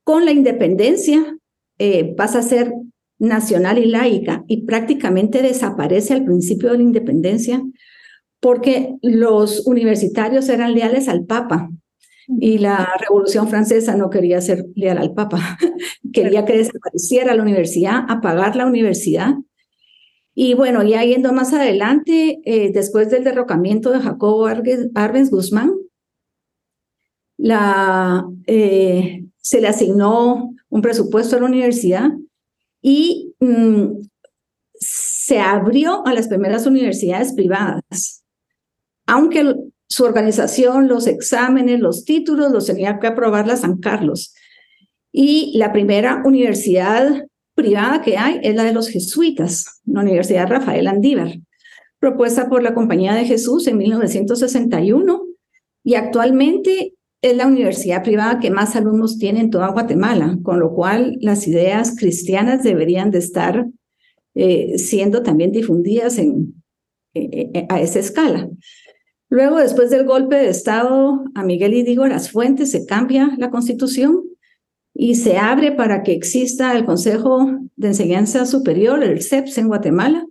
Con 0.04 0.26
la 0.26 0.32
independencia 0.32 1.38
eh, 1.80 2.14
pasa 2.16 2.40
a 2.40 2.44
ser 2.44 2.72
nacional 3.20 3.80
y 3.80 3.88
laica 3.88 4.46
y 4.48 4.66
prácticamente 4.66 5.42
desaparece 5.42 6.14
al 6.14 6.24
principio 6.24 6.72
de 6.72 6.78
la 6.78 6.84
independencia 6.84 7.64
porque 8.40 8.94
los 9.02 9.66
universitarios 9.66 10.50
eran 10.50 10.76
leales 10.76 11.08
al 11.08 11.26
Papa 11.26 11.72
y 12.28 12.58
la 12.58 12.90
Revolución 13.00 13.48
Francesa 13.48 13.96
no 13.96 14.10
quería 14.10 14.42
ser 14.42 14.66
leal 14.76 14.98
al 14.98 15.14
Papa, 15.14 15.58
quería 16.14 16.46
que 16.46 16.58
desapareciera 16.58 17.36
la 17.36 17.44
universidad, 17.44 18.06
apagar 18.10 18.56
la 18.56 18.66
universidad. 18.66 19.34
Y 20.36 20.54
bueno, 20.54 20.84
ya 20.84 21.04
yendo 21.04 21.34
más 21.34 21.54
adelante, 21.54 22.40
eh, 22.46 22.72
después 22.72 23.10
del 23.10 23.24
derrocamiento 23.24 23.92
de 23.92 24.02
Jacobo 24.02 24.46
Arbenz 24.46 25.32
Guzmán, 25.32 25.74
la, 27.38 28.26
eh, 28.46 29.26
se 29.38 29.62
le 29.62 29.68
asignó 29.68 30.54
un 30.70 30.82
presupuesto 30.82 31.38
a 31.38 31.40
la 31.40 31.46
universidad 31.46 32.12
y 32.82 33.34
mm, 33.40 34.02
se 34.74 35.40
abrió 35.40 36.06
a 36.06 36.14
las 36.14 36.28
primeras 36.28 36.68
universidades 36.68 37.34
privadas, 37.34 38.24
aunque 39.06 39.56
su 39.90 40.04
organización, 40.04 40.88
los 40.88 41.08
exámenes, 41.08 41.80
los 41.80 42.06
títulos 42.06 42.52
los 42.52 42.66
tenía 42.66 43.00
que 43.00 43.08
aprobar 43.08 43.48
la 43.48 43.58
San 43.58 43.78
Carlos. 43.78 44.34
Y 45.12 45.58
la 45.58 45.72
primera 45.72 46.22
universidad 46.26 47.26
privada 47.56 48.02
que 48.02 48.18
hay 48.18 48.40
es 48.44 48.56
la 48.56 48.64
de 48.64 48.74
los 48.74 48.90
jesuitas, 48.90 49.82
la 49.86 50.02
Universidad 50.02 50.48
Rafael 50.48 50.88
Andívar, 50.88 51.40
propuesta 52.00 52.50
por 52.50 52.62
la 52.62 52.74
Compañía 52.74 53.16
de 53.16 53.26
Jesús 53.26 53.68
en 53.68 53.78
1961 53.78 55.24
y 55.84 55.96
actualmente 55.96 56.94
es 57.22 57.36
la 57.36 57.48
universidad 57.48 58.04
privada 58.04 58.40
que 58.40 58.52
más 58.52 58.76
alumnos 58.76 59.18
tiene 59.18 59.40
en 59.40 59.50
toda 59.50 59.72
Guatemala, 59.72 60.38
con 60.44 60.60
lo 60.60 60.74
cual 60.74 61.18
las 61.20 61.48
ideas 61.48 61.96
cristianas 61.98 62.62
deberían 62.62 63.10
de 63.10 63.20
estar 63.20 63.66
eh, 64.36 64.78
siendo 64.78 65.24
también 65.24 65.52
difundidas 65.52 66.20
en, 66.20 66.62
eh, 67.16 67.50
eh, 67.54 67.66
a 67.70 67.82
esa 67.82 68.00
escala. 68.00 68.50
Luego, 69.30 69.58
después 69.58 69.90
del 69.90 70.06
golpe 70.06 70.38
de 70.38 70.50
Estado 70.50 71.24
a 71.36 71.44
Miguel 71.44 71.74
y 71.74 71.84
Diego 71.84 72.08
Las 72.08 72.32
Fuentes, 72.32 72.72
se 72.72 72.86
cambia 72.86 73.34
la 73.38 73.50
constitución 73.50 74.24
y 74.94 75.16
se 75.16 75.38
abre 75.38 75.74
para 75.74 76.02
que 76.02 76.14
exista 76.14 76.76
el 76.76 76.86
Consejo 76.86 77.60
de 77.76 77.90
Enseñanza 77.90 78.46
Superior, 78.46 79.04
el 79.04 79.22
CEPS 79.22 79.58
en 79.58 79.68
Guatemala, 79.68 80.26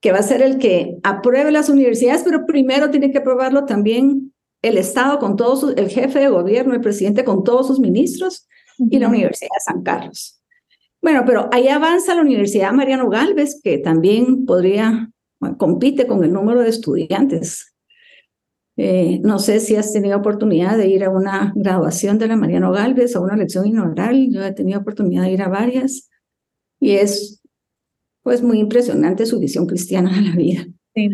que 0.00 0.12
va 0.12 0.18
a 0.18 0.22
ser 0.22 0.42
el 0.42 0.58
que 0.58 0.96
apruebe 1.02 1.50
las 1.50 1.70
universidades, 1.70 2.22
pero 2.24 2.46
primero 2.46 2.90
tiene 2.90 3.10
que 3.10 3.18
aprobarlo 3.18 3.64
también 3.64 4.34
el 4.62 4.76
Estado 4.76 5.18
con 5.18 5.36
todos, 5.36 5.60
sus, 5.60 5.76
el 5.76 5.88
jefe 5.88 6.20
de 6.20 6.28
gobierno, 6.28 6.74
el 6.74 6.80
presidente 6.80 7.24
con 7.24 7.42
todos 7.42 7.66
sus 7.66 7.80
ministros 7.80 8.46
y 8.78 8.98
la 8.98 9.08
Universidad 9.08 9.48
de 9.54 9.72
San 9.72 9.82
Carlos. 9.82 10.40
Bueno, 11.00 11.22
pero 11.24 11.48
ahí 11.52 11.68
avanza 11.68 12.14
la 12.14 12.22
Universidad 12.22 12.72
Mariano 12.72 13.08
Galvez, 13.08 13.60
que 13.62 13.78
también 13.78 14.44
podría, 14.44 15.10
bueno, 15.40 15.56
compite 15.56 16.06
con 16.06 16.22
el 16.22 16.32
número 16.32 16.60
de 16.60 16.68
estudiantes 16.68 17.74
eh, 18.80 19.20
no 19.24 19.40
sé 19.40 19.58
si 19.58 19.74
has 19.74 19.92
tenido 19.92 20.16
oportunidad 20.16 20.78
de 20.78 20.86
ir 20.86 21.02
a 21.02 21.10
una 21.10 21.52
graduación 21.56 22.16
de 22.16 22.28
la 22.28 22.36
Mariano 22.36 22.70
Galvez 22.70 23.16
o 23.16 23.22
una 23.22 23.36
lección 23.36 23.66
inaugural. 23.66 24.28
Yo 24.30 24.44
he 24.44 24.52
tenido 24.52 24.78
oportunidad 24.78 25.24
de 25.24 25.32
ir 25.32 25.42
a 25.42 25.48
varias 25.48 26.08
y 26.78 26.92
es 26.92 27.42
pues 28.22 28.40
muy 28.40 28.60
impresionante 28.60 29.26
su 29.26 29.40
visión 29.40 29.66
cristiana 29.66 30.14
de 30.14 30.20
la 30.20 30.36
vida. 30.36 30.68
Sí. 30.94 31.08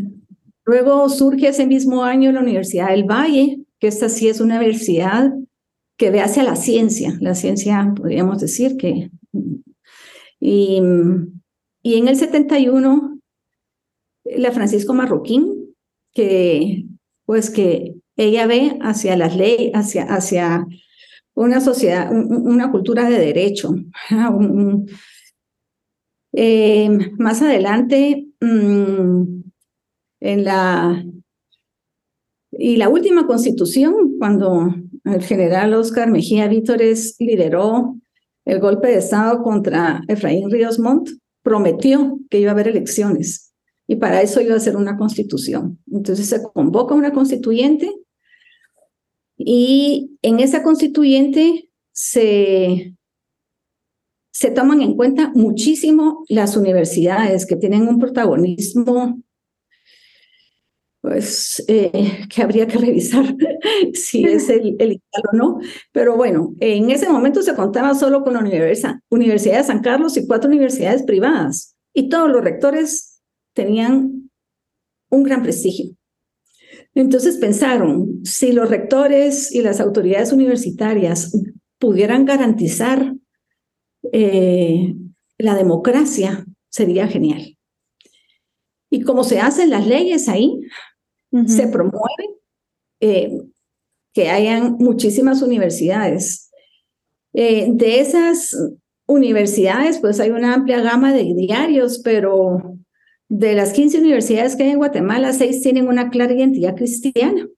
Luego 0.67 1.09
surge 1.09 1.49
ese 1.49 1.67
mismo 1.67 2.05
año 2.05 2.33
la 2.33 2.43
Universidad 2.43 2.91
del 2.91 3.05
Valle, 3.05 3.61
que 3.79 3.87
esta 3.87 4.11
sí 4.11 4.29
es 4.29 4.43
una 4.43 4.59
universidad 4.59 5.33
que 5.97 6.11
ve 6.11 6.21
hacia 6.21 6.43
la 6.43 6.57
ciencia, 6.57 7.17
la 7.21 7.35
ciencia 7.35 7.95
podríamos 7.97 8.41
decir 8.41 8.77
que... 8.77 9.11
Y, 10.39 10.83
y 11.83 11.95
en 11.95 12.09
el 12.09 12.17
71, 12.17 13.19
la 14.25 14.53
Francisco 14.53 14.93
Marroquín, 14.93 15.75
que 16.13 16.84
pues 17.27 17.51
que 17.51 17.95
ella 18.17 18.47
ve 18.47 18.79
hacia 18.81 19.17
las 19.17 19.37
leyes, 19.37 19.73
hacia, 19.75 20.05
hacia 20.05 20.67
una 21.35 21.61
sociedad, 21.61 22.11
una 22.13 22.71
cultura 22.71 23.09
de 23.09 23.19
derecho. 23.19 23.75
Eh, 26.37 26.91
más 27.17 27.43
adelante, 27.43 28.27
mmm, 28.41 29.43
en 30.19 30.45
la 30.45 31.05
y 32.59 32.77
la 32.77 32.89
última 32.89 33.27
constitución, 33.27 34.17
cuando 34.19 34.75
el 35.05 35.23
general 35.23 35.75
Oscar 35.75 36.11
Mejía 36.11 36.49
Vítores 36.49 37.17
lideró 37.19 37.97
el 38.45 38.61
golpe 38.61 38.89
de 38.89 38.99
Estado 38.99 39.43
contra 39.43 40.03
Efraín 40.09 40.51
Ríos 40.51 40.79
Montt, 40.79 41.11
prometió 41.43 42.19
que 42.31 42.41
iba 42.41 42.51
a 42.51 42.55
haber 42.55 42.69
elecciones 42.69 43.54
y 43.87 43.97
para 43.97 44.23
eso 44.23 44.41
iba 44.41 44.57
a 44.57 44.61
ser 44.61 44.77
una 44.77 44.97
constitución. 44.97 45.79
Entonces 45.91 46.29
se 46.29 46.43
convoca 46.43 46.95
una 46.95 47.13
constituyente 47.13 47.91
y 49.37 50.17
en 50.23 50.41
esa 50.41 50.63
constituyente 50.63 51.71
se, 51.93 52.95
se 54.31 54.51
toman 54.51 54.81
en 54.81 54.95
cuenta 54.97 55.33
muchísimo 55.35 56.25
las 56.29 56.57
universidades 56.57 57.47
que 57.47 57.57
tienen 57.57 57.87
un 57.89 57.99
protagonismo 57.99 59.23
pues 61.05 61.63
eh, 61.69 62.25
que 62.31 62.43
habría 62.43 62.67
que 62.67 62.79
revisar 62.79 63.37
si 63.93 64.25
es 64.25 64.49
el, 64.49 64.75
el 64.79 65.03
o 65.31 65.37
no. 65.37 65.59
Pero 65.93 66.17
bueno, 66.17 66.55
en 66.61 66.91
ese 66.91 67.11
momento 67.11 67.43
se 67.43 67.55
contaba 67.55 67.95
solo 67.95 68.25
con 68.25 68.33
la 68.33 68.39
Universidad, 68.39 68.95
Universidad 69.11 69.59
de 69.59 69.65
San 69.65 69.83
Carlos 69.83 70.17
y 70.17 70.27
cuatro 70.27 70.49
universidades 70.49 71.03
privadas. 71.03 71.77
Y 71.93 72.09
todos 72.09 72.31
los 72.31 72.43
rectores 72.43 73.14
tenían 73.55 74.31
un 75.11 75.23
gran 75.23 75.43
prestigio. 75.43 75.97
Entonces 76.95 77.39
pensaron, 77.39 78.25
si 78.25 78.53
los 78.53 78.69
rectores 78.69 79.53
y 79.53 79.63
las 79.63 79.81
autoridades 79.81 80.33
universitarias 80.33 81.33
pudieran 81.79 82.25
garantizar 82.25 83.15
eh, 84.13 84.95
la 85.39 85.55
democracia, 85.55 86.45
sería 86.69 87.09
genial. 87.09 87.57
Y 88.91 89.03
como 89.03 89.25
se 89.25 89.41
hacen 89.41 89.71
las 89.71 89.87
leyes 89.87 90.29
ahí, 90.29 90.61
uh 91.31 91.39
-huh. 91.39 91.49
se 91.49 91.67
promueve 91.69 92.25
eh, 93.01 93.33
que 94.13 94.31
hayan 94.31 94.77
muchísimas 94.79 95.43
universidades. 95.43 96.51
Eh, 97.33 97.67
de 97.73 98.01
esas 98.01 98.57
universidades, 99.07 99.99
pues 99.99 100.21
hay 100.21 100.31
una 100.31 100.55
amplia 100.55 100.81
gama 100.81 101.13
de 101.13 101.35
diarios, 101.35 102.01
pero 102.05 102.79
de 103.29 103.55
las 103.55 103.73
15 103.73 103.99
universidades 103.99 104.57
que 104.57 104.65
hay 104.65 104.71
en 104.71 104.79
Guatemala, 104.79 105.33
seis 105.33 105.63
tienen 105.63 105.89
una 105.89 106.11
clara 106.11 106.33
identidad 106.33 106.77
cristiana. 106.77 107.49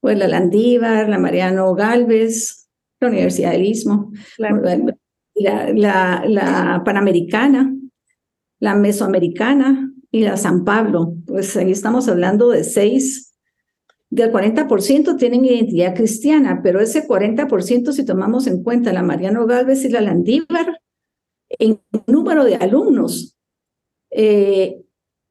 Pues 0.00 0.16
la 0.16 0.28
Landívar, 0.28 1.08
la 1.08 1.18
Mariano 1.18 1.74
Galvez, 1.74 2.68
la 3.00 3.08
Universidad 3.08 3.52
del 3.52 3.66
Istmo, 3.66 4.12
claro. 4.36 4.62
la, 5.34 5.72
la, 5.72 6.24
la, 6.26 6.82
Panamericana, 6.84 7.74
la 8.60 8.74
Mesoamericana 8.74 9.92
y 10.10 10.20
la 10.20 10.36
San 10.36 10.64
Pablo. 10.64 11.14
Pues 11.26 11.56
ahí 11.56 11.72
estamos 11.72 12.08
hablando 12.08 12.50
de 12.50 12.64
seis 12.64 13.28
del 14.10 14.32
40% 14.32 15.18
tienen 15.18 15.44
identidad 15.44 15.94
cristiana, 15.94 16.60
pero 16.62 16.80
ese 16.80 17.06
40%, 17.06 17.92
si 17.92 18.04
tomamos 18.04 18.46
en 18.46 18.62
cuenta 18.62 18.92
la 18.92 19.02
Mariano 19.02 19.46
Galvez 19.46 19.84
y 19.84 19.90
la 19.90 20.00
Landívar, 20.00 20.80
en 21.50 21.80
número 22.06 22.44
de 22.44 22.56
alumnos, 22.56 23.37
eh, 24.10 24.82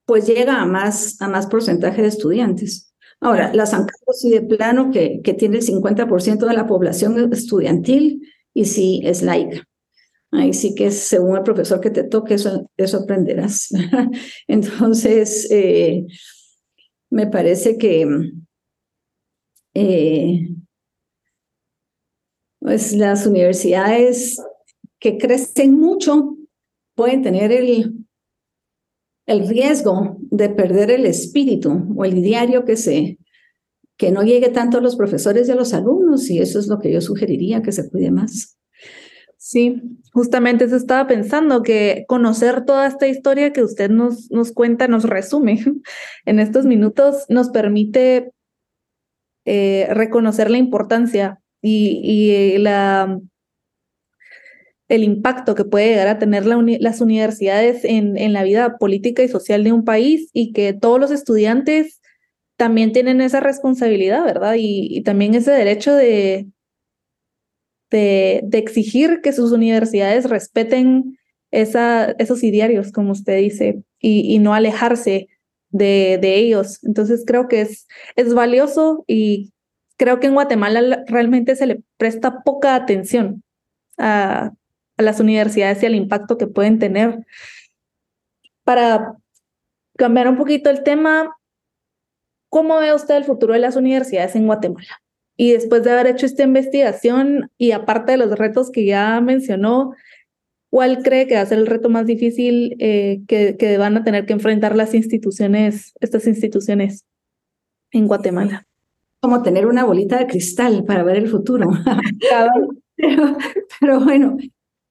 pues 0.06 0.28
llega 0.28 0.62
a 0.62 0.66
más, 0.66 1.22
a 1.22 1.28
más 1.28 1.48
porcentaje 1.48 2.02
de 2.02 2.08
estudiantes. 2.08 2.94
Ahora, 3.20 3.54
la 3.54 3.66
San 3.66 3.86
Carlos 3.86 4.20
sí 4.20 4.30
de 4.30 4.42
plano 4.42 4.92
que, 4.92 5.22
que 5.24 5.34
tiene 5.34 5.58
el 5.58 5.64
50% 5.64 6.46
de 6.46 6.54
la 6.54 6.68
población 6.68 7.32
estudiantil 7.34 8.22
y 8.54 8.66
sí 8.66 9.02
es 9.04 9.22
laica. 9.22 9.64
Ahí 10.32 10.54
sí 10.54 10.76
que 10.76 10.92
según 10.92 11.38
el 11.38 11.44
profesor 11.44 11.80
que 11.80 11.90
te 11.90 12.04
toque, 12.04 12.36
eso, 12.36 12.70
eso 12.78 12.98
aprenderás. 12.98 13.70
Entonces, 14.48 15.50
eh, 15.50 16.06
me 17.10 17.28
parece 17.28 17.78
que 17.78 18.06
eh, 19.74 20.50
pues 22.60 22.94
las 22.94 23.26
universidades 23.26 24.42
que 25.00 25.18
crecen 25.18 25.80
mucho 25.80 26.36
pueden 26.96 27.22
tener 27.22 27.52
el, 27.52 28.07
el 29.28 29.48
riesgo 29.48 30.18
de 30.32 30.50
perder 30.50 30.90
el 30.90 31.06
espíritu 31.06 31.94
o 31.96 32.06
el 32.06 32.24
diario 32.24 32.66
que 32.66 32.76
se 32.76 33.20
que 33.98 34.12
no 34.12 34.22
llegue 34.22 34.50
tanto 34.50 34.78
a 34.78 34.82
los 34.82 34.96
profesores 34.96 35.48
y 35.48 35.52
a 35.52 35.56
los 35.56 35.74
alumnos 35.74 36.30
y 36.30 36.40
eso 36.40 36.60
es 36.60 36.68
lo 36.68 36.80
que 36.80 36.92
yo 36.92 37.02
sugeriría 37.02 37.64
que 37.64 37.72
se 37.72 37.90
cuide 37.90 38.12
más. 38.12 38.58
Sí, 39.38 39.82
justamente 40.14 40.66
eso 40.66 40.76
estaba 40.76 41.08
pensando, 41.08 41.64
que 41.64 42.06
conocer 42.08 42.64
toda 42.66 42.86
esta 42.86 43.08
historia 43.08 43.54
que 43.54 43.64
usted 43.64 43.90
nos, 43.90 44.30
nos 44.30 44.52
cuenta, 44.52 44.88
nos 44.88 45.04
resume 45.04 45.64
en 46.26 46.40
estos 46.40 46.66
minutos, 46.66 47.26
nos 47.30 47.50
permite 47.50 48.32
eh, 49.46 49.88
reconocer 49.92 50.52
la 50.52 50.58
importancia 50.58 51.40
y, 51.62 52.02
y, 52.04 52.58
la, 52.60 53.20
el 54.88 55.04
impacto 55.04 55.54
que 55.56 55.66
puede 55.66 55.90
llegar 55.90 56.08
a 56.08 56.20
tener 56.20 56.46
las 56.46 57.02
universidades 57.02 57.84
en, 57.84 58.18
en 58.18 58.34
la 58.34 58.44
vida 58.44 58.78
política 58.78 59.24
y 59.24 59.28
social 59.28 59.64
de 59.64 59.74
un 59.74 59.84
país 59.84 60.30
y 60.34 60.54
que 60.54 60.74
todos 60.74 61.00
los 61.00 61.12
estudiantes 61.12 62.02
también 62.56 62.92
tienen 62.92 63.22
esa 63.22 63.40
responsabilidad, 63.40 64.24
¿verdad? 64.24 64.56
Y, 64.58 65.02
también 65.04 65.36
ese 65.36 65.52
derecho 65.52 65.94
de, 65.94 66.48
de, 67.92 68.42
de 68.44 68.58
exigir 68.58 69.22
que 69.22 69.34
sus 69.34 69.52
universidades 69.52 70.30
respeten 70.30 71.20
esa, 71.52 72.12
esos 72.18 72.44
idearios, 72.44 72.92
como 72.92 73.12
usted 73.12 73.38
dice, 73.40 73.84
y, 74.00 74.34
y 74.34 74.40
no 74.40 74.54
alejarse 74.54 75.28
de, 75.70 76.18
de, 76.22 76.36
ellos. 76.36 76.84
Entonces 76.84 77.24
creo 77.28 77.48
que 77.48 77.62
es, 77.62 77.88
es 78.16 78.34
valioso 78.34 79.04
y 79.06 79.52
creo 79.98 80.20
que 80.20 80.28
en 80.28 80.34
Guatemala 80.34 81.04
realmente 81.08 81.56
se 81.56 81.68
le 81.68 81.82
presta 81.98 82.42
poca 82.44 82.74
atención 82.76 83.44
a, 83.98 84.54
a 84.98 85.04
las 85.04 85.20
universidades 85.20 85.82
y 85.84 85.86
al 85.86 85.96
impacto 85.96 86.38
que 86.38 86.48
pueden 86.48 86.80
tener. 86.80 87.26
Para 88.64 89.14
cambiar 89.98 90.28
un 90.28 90.38
poquito 90.38 90.70
el 90.70 90.84
tema, 90.84 91.36
¿cómo 92.50 92.80
ve 92.80 92.94
usted 92.94 93.16
el 93.16 93.24
futuro 93.24 93.54
de 93.54 93.60
las 93.60 93.76
universidades 93.76 94.36
en 94.36 94.48
Guatemala? 94.48 95.02
Y 95.38 95.52
después 95.52 95.84
de 95.84 95.92
haber 95.92 96.08
hecho 96.08 96.26
esta 96.26 96.44
investigación 96.44 97.52
y 97.58 97.72
aparte 97.72 98.14
de 98.14 98.18
los 98.18 98.38
retos 98.38 98.72
que 98.72 98.86
ya 98.86 99.22
mencionó, 99.22 99.94
¿cuál 100.72 101.04
cree 101.04 101.28
que 101.28 101.36
va 101.36 101.42
a 101.42 101.46
ser 101.46 101.60
el 101.60 101.68
reto 101.68 101.90
más 101.90 102.08
difícil 102.08 102.76
eh, 102.80 103.22
que, 103.28 103.56
que 103.56 103.78
van 103.78 103.98
a 103.98 104.04
tener 104.04 104.26
que 104.26 104.34
enfrentar 104.34 104.76
las 104.76 104.96
instituciones, 104.96 105.94
estas 106.00 106.26
instituciones 106.26 107.06
en 107.92 108.08
Guatemala? 108.08 108.66
Como 109.22 109.44
tener 109.44 109.68
una 109.68 109.84
bolita 109.84 110.18
de 110.18 110.28
cristal 110.28 110.86
para 110.86 111.04
ver 111.04 111.18
el 111.18 111.28
futuro. 111.28 111.70
pero, 112.96 113.38
pero 113.80 114.00
bueno, 114.00 114.38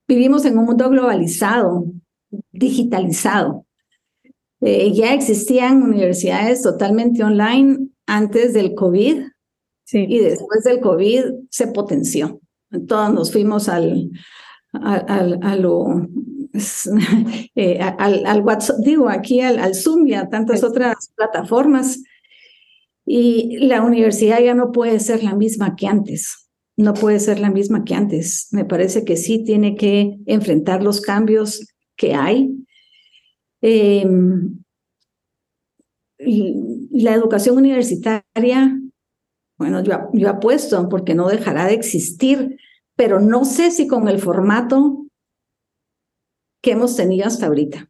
vivimos 0.08 0.44
en 0.44 0.58
un 0.58 0.66
mundo 0.66 0.88
globalizado, 0.90 1.86
digitalizado. 2.52 3.66
Eh, 4.60 4.92
ya 4.92 5.12
existían 5.12 5.82
universidades 5.82 6.62
totalmente 6.62 7.22
online 7.22 7.88
antes 8.06 8.54
del 8.54 8.74
COVID 8.74 9.22
y 9.92 10.18
después 10.18 10.64
del 10.64 10.80
COVID 10.80 11.24
se 11.50 11.68
potenció. 11.68 12.40
Todos 12.88 13.12
nos 13.12 13.32
fuimos 13.32 13.68
al, 13.68 14.10
al, 14.72 15.38
a 15.42 15.56
lo, 15.56 16.08
eh, 17.54 17.80
al, 17.80 18.26
al, 18.26 18.42
WhatsApp, 18.42 18.78
digo, 18.80 19.08
aquí 19.08 19.40
al, 19.40 19.58
al 19.58 19.74
Zoom 19.74 20.06
y 20.08 20.14
a 20.14 20.28
tantas 20.28 20.64
otras 20.64 21.12
plataformas. 21.14 22.02
Y 23.04 23.58
la 23.58 23.82
universidad 23.82 24.40
ya 24.40 24.54
no 24.54 24.72
puede 24.72 24.98
ser 24.98 25.22
la 25.22 25.36
misma 25.36 25.76
que 25.76 25.86
antes. 25.86 26.45
No 26.76 26.94
puede 26.94 27.20
ser 27.20 27.38
la 27.40 27.50
misma 27.50 27.84
que 27.84 27.94
antes. 27.94 28.48
Me 28.52 28.64
parece 28.64 29.04
que 29.04 29.16
sí 29.16 29.44
tiene 29.44 29.76
que 29.76 30.18
enfrentar 30.26 30.82
los 30.82 31.00
cambios 31.00 31.66
que 31.96 32.14
hay. 32.14 32.50
Eh, 33.62 34.06
la 36.18 37.14
educación 37.14 37.56
universitaria 37.56 38.78
bueno, 39.58 39.82
yo, 39.82 40.10
yo 40.12 40.28
apuesto 40.28 40.88
porque 40.88 41.14
no 41.14 41.28
dejará 41.28 41.66
de 41.66 41.74
existir, 41.74 42.58
pero 42.94 43.20
no 43.20 43.44
sé 43.44 43.70
si 43.70 43.86
con 43.86 44.08
el 44.08 44.18
formato 44.18 45.06
que 46.62 46.72
hemos 46.72 46.96
tenido 46.96 47.26
hasta 47.26 47.46
ahorita. 47.46 47.88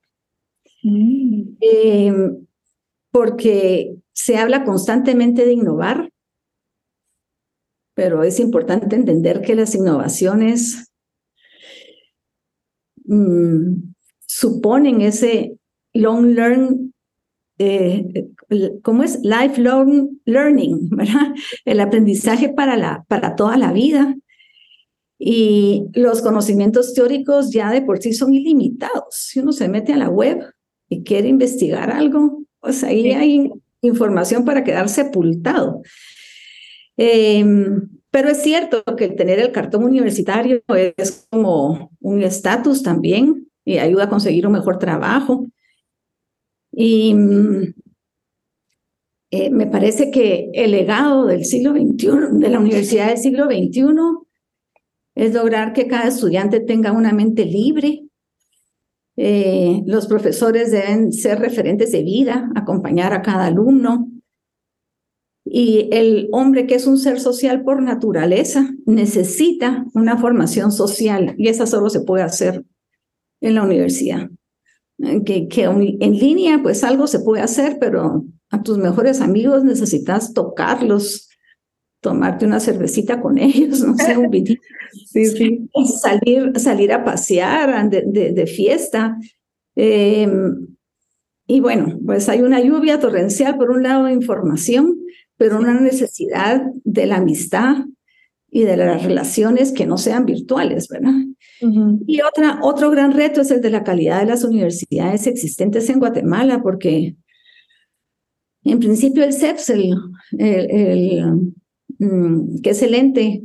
Mm. 0.82 1.56
Eh, 1.60 2.14
porque 3.10 3.96
se 4.12 4.36
habla 4.36 4.64
constantemente 4.64 5.44
de 5.44 5.54
innovar, 5.54 6.10
pero 7.96 8.22
es 8.22 8.38
importante 8.40 8.94
entender 8.94 9.40
que 9.40 9.54
las 9.54 9.74
innovaciones 9.74 10.92
mm, 13.06 13.94
suponen 14.26 15.00
ese 15.00 15.56
long 15.94 16.26
learn 16.26 16.92
eh, 17.58 18.28
¿cómo 18.82 19.02
es? 19.02 19.18
Lifelong 19.22 20.20
learning, 20.26 20.90
¿verdad? 20.90 21.34
El 21.64 21.80
aprendizaje 21.80 22.50
para, 22.50 22.76
la, 22.76 23.06
para 23.08 23.34
toda 23.34 23.56
la 23.56 23.72
vida. 23.72 24.14
Y 25.18 25.86
los 25.94 26.20
conocimientos 26.20 26.92
teóricos 26.92 27.50
ya 27.50 27.70
de 27.70 27.80
por 27.80 28.02
sí 28.02 28.12
son 28.12 28.34
ilimitados. 28.34 29.06
Si 29.08 29.40
uno 29.40 29.52
se 29.52 29.70
mete 29.70 29.94
a 29.94 29.96
la 29.96 30.10
web 30.10 30.44
y 30.90 31.02
quiere 31.02 31.28
investigar 31.28 31.90
algo, 31.90 32.42
pues 32.60 32.84
ahí 32.84 33.12
hay 33.12 33.50
información 33.80 34.44
para 34.44 34.62
quedar 34.62 34.90
sepultado. 34.90 35.80
Em, 36.96 37.88
pero 38.10 38.30
es 38.30 38.42
cierto 38.42 38.82
que 38.96 39.08
tener 39.08 39.38
el 39.38 39.52
cartón 39.52 39.84
universitario 39.84 40.62
es 40.96 41.26
como 41.30 41.90
un 42.00 42.22
estatus 42.22 42.82
también 42.82 43.48
y 43.64 43.78
ayuda 43.78 44.04
a 44.04 44.08
conseguir 44.08 44.46
un 44.46 44.54
mejor 44.54 44.78
trabajo. 44.78 45.46
Y 46.72 47.14
mm, 47.14 47.74
eh, 49.32 49.50
me 49.50 49.66
parece 49.66 50.10
que 50.10 50.50
el 50.54 50.70
legado 50.70 51.26
del 51.26 51.44
siglo 51.44 51.72
XXI, 51.72 52.38
de 52.38 52.48
la 52.48 52.60
universidad 52.60 53.08
del 53.08 53.18
siglo 53.18 53.46
XXI, 53.46 53.84
es 55.14 55.34
lograr 55.34 55.72
que 55.72 55.88
cada 55.88 56.08
estudiante 56.08 56.60
tenga 56.60 56.92
una 56.92 57.12
mente 57.12 57.44
libre. 57.44 58.04
Eh, 59.16 59.82
los 59.86 60.06
profesores 60.06 60.70
deben 60.70 61.12
ser 61.12 61.40
referentes 61.40 61.90
de 61.90 62.02
vida, 62.02 62.50
acompañar 62.54 63.12
a 63.14 63.22
cada 63.22 63.46
alumno. 63.46 64.08
Y 65.48 65.88
el 65.92 66.28
hombre 66.32 66.66
que 66.66 66.74
es 66.74 66.86
un 66.86 66.98
ser 66.98 67.20
social 67.20 67.62
por 67.62 67.80
naturaleza 67.80 68.74
necesita 68.84 69.86
una 69.94 70.18
formación 70.18 70.72
social 70.72 71.34
y 71.38 71.48
esa 71.48 71.66
solo 71.66 71.88
se 71.88 72.00
puede 72.00 72.24
hacer 72.24 72.64
en 73.40 73.54
la 73.54 73.62
universidad 73.62 74.28
que, 75.24 75.48
que 75.48 75.64
en 75.64 76.18
línea 76.18 76.60
pues 76.62 76.82
algo 76.84 77.06
se 77.06 77.20
puede 77.20 77.42
hacer, 77.42 77.78
pero 77.80 78.24
a 78.50 78.62
tus 78.62 78.78
mejores 78.78 79.20
amigos 79.20 79.64
necesitas 79.64 80.32
tocarlos, 80.32 81.28
tomarte 82.00 82.46
una 82.46 82.60
cervecita 82.60 83.20
con 83.20 83.38
ellos, 83.38 83.80
no 83.80 83.96
sé, 83.96 84.16
un 84.16 84.30
sí, 85.06 85.26
sí. 85.26 85.68
salir, 86.00 86.52
salir 86.58 86.92
a 86.92 87.04
pasear 87.04 87.90
de, 87.90 88.04
de, 88.06 88.32
de 88.32 88.46
fiesta. 88.46 89.18
Eh, 89.74 90.28
y 91.48 91.60
bueno, 91.60 91.98
pues 92.04 92.28
hay 92.28 92.40
una 92.40 92.60
lluvia 92.60 92.98
torrencial 92.98 93.56
por 93.56 93.70
un 93.70 93.82
lado 93.82 94.06
de 94.06 94.12
información, 94.12 94.98
pero 95.36 95.58
una 95.58 95.78
necesidad 95.78 96.62
de 96.84 97.06
la 97.06 97.16
amistad 97.16 97.84
y 98.50 98.64
de 98.64 98.76
las 98.76 99.02
relaciones 99.02 99.72
que 99.72 99.86
no 99.86 99.98
sean 99.98 100.24
virtuales, 100.24 100.88
¿verdad? 100.88 101.14
Y 102.06 102.20
otra, 102.20 102.60
otro 102.62 102.90
gran 102.90 103.12
reto 103.12 103.40
es 103.40 103.50
el 103.50 103.60
de 103.60 103.70
la 103.70 103.84
calidad 103.84 104.20
de 104.20 104.26
las 104.26 104.44
universidades 104.44 105.26
existentes 105.26 105.88
en 105.90 105.98
Guatemala, 105.98 106.62
porque 106.62 107.16
en 108.64 108.78
principio 108.78 109.24
el 109.24 109.32
CEPS, 109.32 109.70
el, 109.70 109.94
el, 110.38 111.52
mm, 111.98 112.60
que 112.62 112.70
es 112.70 112.82
el 112.82 112.94
ente 112.94 113.42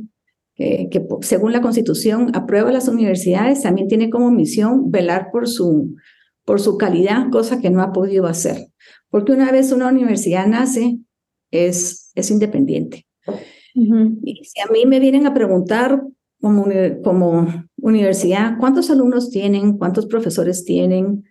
que, 0.54 0.88
que, 0.90 1.06
según 1.22 1.52
la 1.52 1.62
Constitución 1.62 2.30
aprueba 2.34 2.72
las 2.72 2.88
universidades, 2.88 3.62
también 3.62 3.88
tiene 3.88 4.10
como 4.10 4.30
misión 4.30 4.90
velar 4.90 5.28
por 5.32 5.48
su, 5.48 5.94
por 6.44 6.60
su 6.60 6.76
calidad, 6.76 7.30
cosa 7.30 7.60
que 7.60 7.70
no 7.70 7.82
ha 7.82 7.92
podido 7.92 8.26
hacer. 8.26 8.68
Porque 9.10 9.32
una 9.32 9.52
vez 9.52 9.72
una 9.72 9.88
universidad 9.88 10.46
nace, 10.46 10.98
es, 11.52 12.10
es 12.16 12.30
independiente. 12.30 13.06
Y 13.74 14.44
si 14.44 14.60
a 14.60 14.70
mí 14.70 14.84
me 14.84 14.98
vienen 14.98 15.26
a 15.26 15.34
preguntar 15.34 16.02
como, 16.40 16.66
como 17.04 17.46
universidad, 17.76 18.58
¿cuántos 18.58 18.90
alumnos 18.90 19.30
tienen? 19.30 19.78
¿Cuántos 19.78 20.06
profesores 20.06 20.64
tienen? 20.64 21.24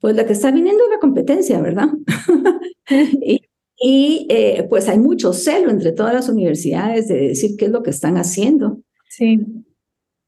Pues 0.00 0.16
la 0.16 0.26
que 0.26 0.32
está 0.32 0.50
viniendo 0.50 0.84
es 0.84 0.90
la 0.90 0.98
competencia, 0.98 1.60
¿verdad? 1.60 1.88
y, 3.22 3.42
y 3.80 4.26
eh, 4.28 4.66
pues 4.68 4.88
hay 4.88 4.98
mucho 4.98 5.32
celo 5.32 5.70
entre 5.70 5.92
todas 5.92 6.12
las 6.12 6.28
universidades 6.28 7.08
de 7.08 7.28
decir 7.28 7.52
qué 7.56 7.66
es 7.66 7.70
lo 7.70 7.82
que 7.82 7.90
están 7.90 8.16
haciendo. 8.16 8.80
Sí. 9.08 9.40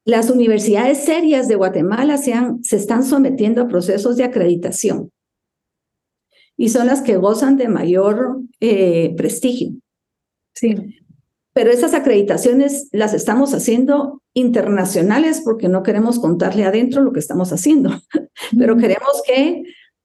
Las 0.04 0.30
universidades 0.30 0.98
serias 0.98 1.46
de 1.48 1.56
Guatemala 1.56 2.16
se, 2.16 2.32
se 2.62 2.76
están 2.76 3.04
sometiendo 3.04 3.62
a 3.62 3.68
procesos 3.68 4.16
de 4.16 4.24
acreditación 4.24 5.10
y 6.56 6.68
son 6.68 6.86
las 6.86 7.00
que 7.00 7.16
gozan 7.16 7.56
de 7.56 7.68
mayor 7.68 8.39
eh, 8.60 9.14
prestigio. 9.16 9.72
Sí. 10.54 10.76
Pero 11.52 11.70
esas 11.70 11.94
acreditaciones 11.94 12.88
las 12.92 13.12
estamos 13.12 13.54
haciendo 13.54 14.22
internacionales 14.34 15.42
porque 15.44 15.68
no 15.68 15.82
queremos 15.82 16.20
contarle 16.20 16.64
adentro 16.64 17.02
lo 17.02 17.12
que 17.12 17.18
estamos 17.18 17.52
haciendo, 17.52 17.90
pero 18.58 18.76
queremos 18.76 19.22
que 19.26 19.62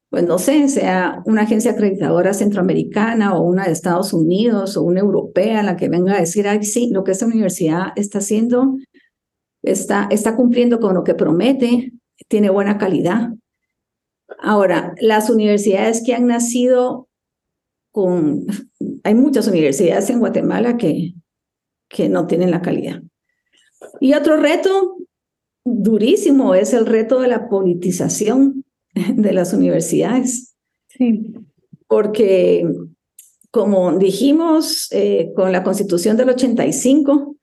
pues 0.09 0.23
no 0.23 0.39
sé, 0.39 0.69
sea 0.69 1.21
una 1.25 1.41
agencia 1.41 1.71
acreditadora 1.71 2.33
centroamericana 2.33 3.35
o 3.35 3.41
una 3.41 3.65
de 3.65 3.73
Estados 3.73 4.13
Unidos 4.13 4.77
o 4.77 4.83
una 4.83 5.01
europea 5.01 5.61
la 5.61 5.75
que 5.75 5.89
venga 5.89 6.15
a 6.15 6.21
decir, 6.21 6.47
ay, 6.47 6.63
sí, 6.63 6.89
lo 6.89 7.03
que 7.03 7.11
esta 7.11 7.25
universidad 7.25 7.87
está 7.97 8.19
haciendo 8.19 8.77
está, 9.61 10.07
está 10.11 10.37
cumpliendo 10.37 10.79
con 10.79 10.93
lo 10.93 11.03
que 11.03 11.15
promete, 11.15 11.91
tiene 12.29 12.49
buena 12.49 12.77
calidad. 12.77 13.31
Ahora, 14.39 14.95
las 15.01 15.29
universidades 15.29 16.01
que 16.05 16.13
han 16.13 16.27
nacido 16.27 17.09
con, 17.95 18.45
hay 19.05 19.15
muchas 19.15 19.47
universidades 19.47 20.09
en 20.09 20.19
Guatemala 20.19 20.75
que, 20.75 21.13
que 21.87 22.09
no 22.09 22.27
tienen 22.27 22.51
la 22.51 22.61
calidad. 22.61 23.01
Y 24.01 24.15
otro 24.15 24.35
reto 24.35 24.97
durísimo 25.63 26.55
es 26.55 26.73
el 26.73 26.87
reto 26.87 27.21
de 27.21 27.29
la 27.29 27.47
politización 27.47 28.65
de 29.15 29.31
las 29.31 29.53
universidades. 29.53 30.57
Sí. 30.89 31.35
Porque, 31.87 32.67
como 33.49 33.97
dijimos, 33.97 34.89
eh, 34.91 35.31
con 35.33 35.53
la 35.53 35.63
constitución 35.63 36.17
del 36.17 36.31
85, 36.31 37.37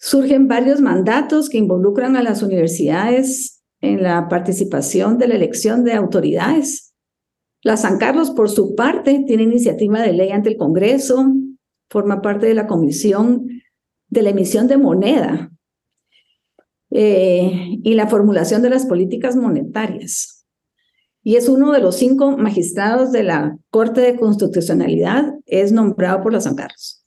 surgen 0.00 0.48
varios 0.48 0.80
mandatos 0.80 1.48
que 1.48 1.58
involucran 1.58 2.16
a 2.16 2.24
las 2.24 2.42
universidades 2.42 3.62
en 3.80 4.02
la 4.02 4.28
participación 4.28 5.18
de 5.18 5.28
la 5.28 5.36
elección 5.36 5.84
de 5.84 5.92
autoridades. 5.92 6.93
La 7.64 7.76
San 7.76 7.98
Carlos, 7.98 8.30
por 8.30 8.48
su 8.48 8.76
parte, 8.76 9.24
tiene 9.26 9.42
iniciativa 9.42 10.00
de 10.00 10.12
ley 10.12 10.30
ante 10.30 10.50
el 10.50 10.56
Congreso, 10.56 11.34
forma 11.90 12.22
parte 12.22 12.46
de 12.46 12.54
la 12.54 12.68
comisión 12.68 13.48
de 14.08 14.22
la 14.22 14.30
emisión 14.30 14.68
de 14.68 14.76
moneda 14.76 15.50
eh, 16.90 17.80
y 17.82 17.94
la 17.94 18.06
formulación 18.06 18.62
de 18.62 18.70
las 18.70 18.86
políticas 18.86 19.34
monetarias 19.34 20.34
y 21.24 21.36
es 21.36 21.48
uno 21.48 21.72
de 21.72 21.80
los 21.80 21.96
cinco 21.96 22.36
magistrados 22.36 23.10
de 23.10 23.22
la 23.22 23.56
Corte 23.70 24.02
de 24.02 24.16
Constitucionalidad, 24.16 25.34
es 25.46 25.72
nombrado 25.72 26.22
por 26.22 26.32
los 26.32 26.44
San 26.44 26.54
Carlos. 26.54 27.02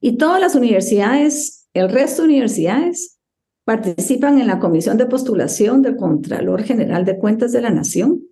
Y 0.00 0.16
todas 0.16 0.40
las 0.40 0.56
universidades, 0.56 1.68
el 1.72 1.88
resto 1.88 2.22
de 2.22 2.28
universidades, 2.28 3.18
participan 3.64 4.40
en 4.40 4.48
la 4.48 4.58
comisión 4.58 4.96
de 4.96 5.06
postulación 5.06 5.80
del 5.80 5.96
Contralor 5.96 6.64
General 6.64 7.04
de 7.04 7.18
Cuentas 7.18 7.52
de 7.52 7.62
la 7.62 7.70
Nación. 7.70 8.24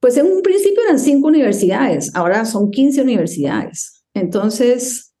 Pues 0.00 0.16
en 0.16 0.26
un 0.26 0.42
principio 0.42 0.82
eran 0.84 0.98
cinco 0.98 1.28
universidades, 1.28 2.14
ahora 2.14 2.44
son 2.44 2.70
15 2.70 3.02
universidades. 3.02 4.04
Entonces, 4.14 5.14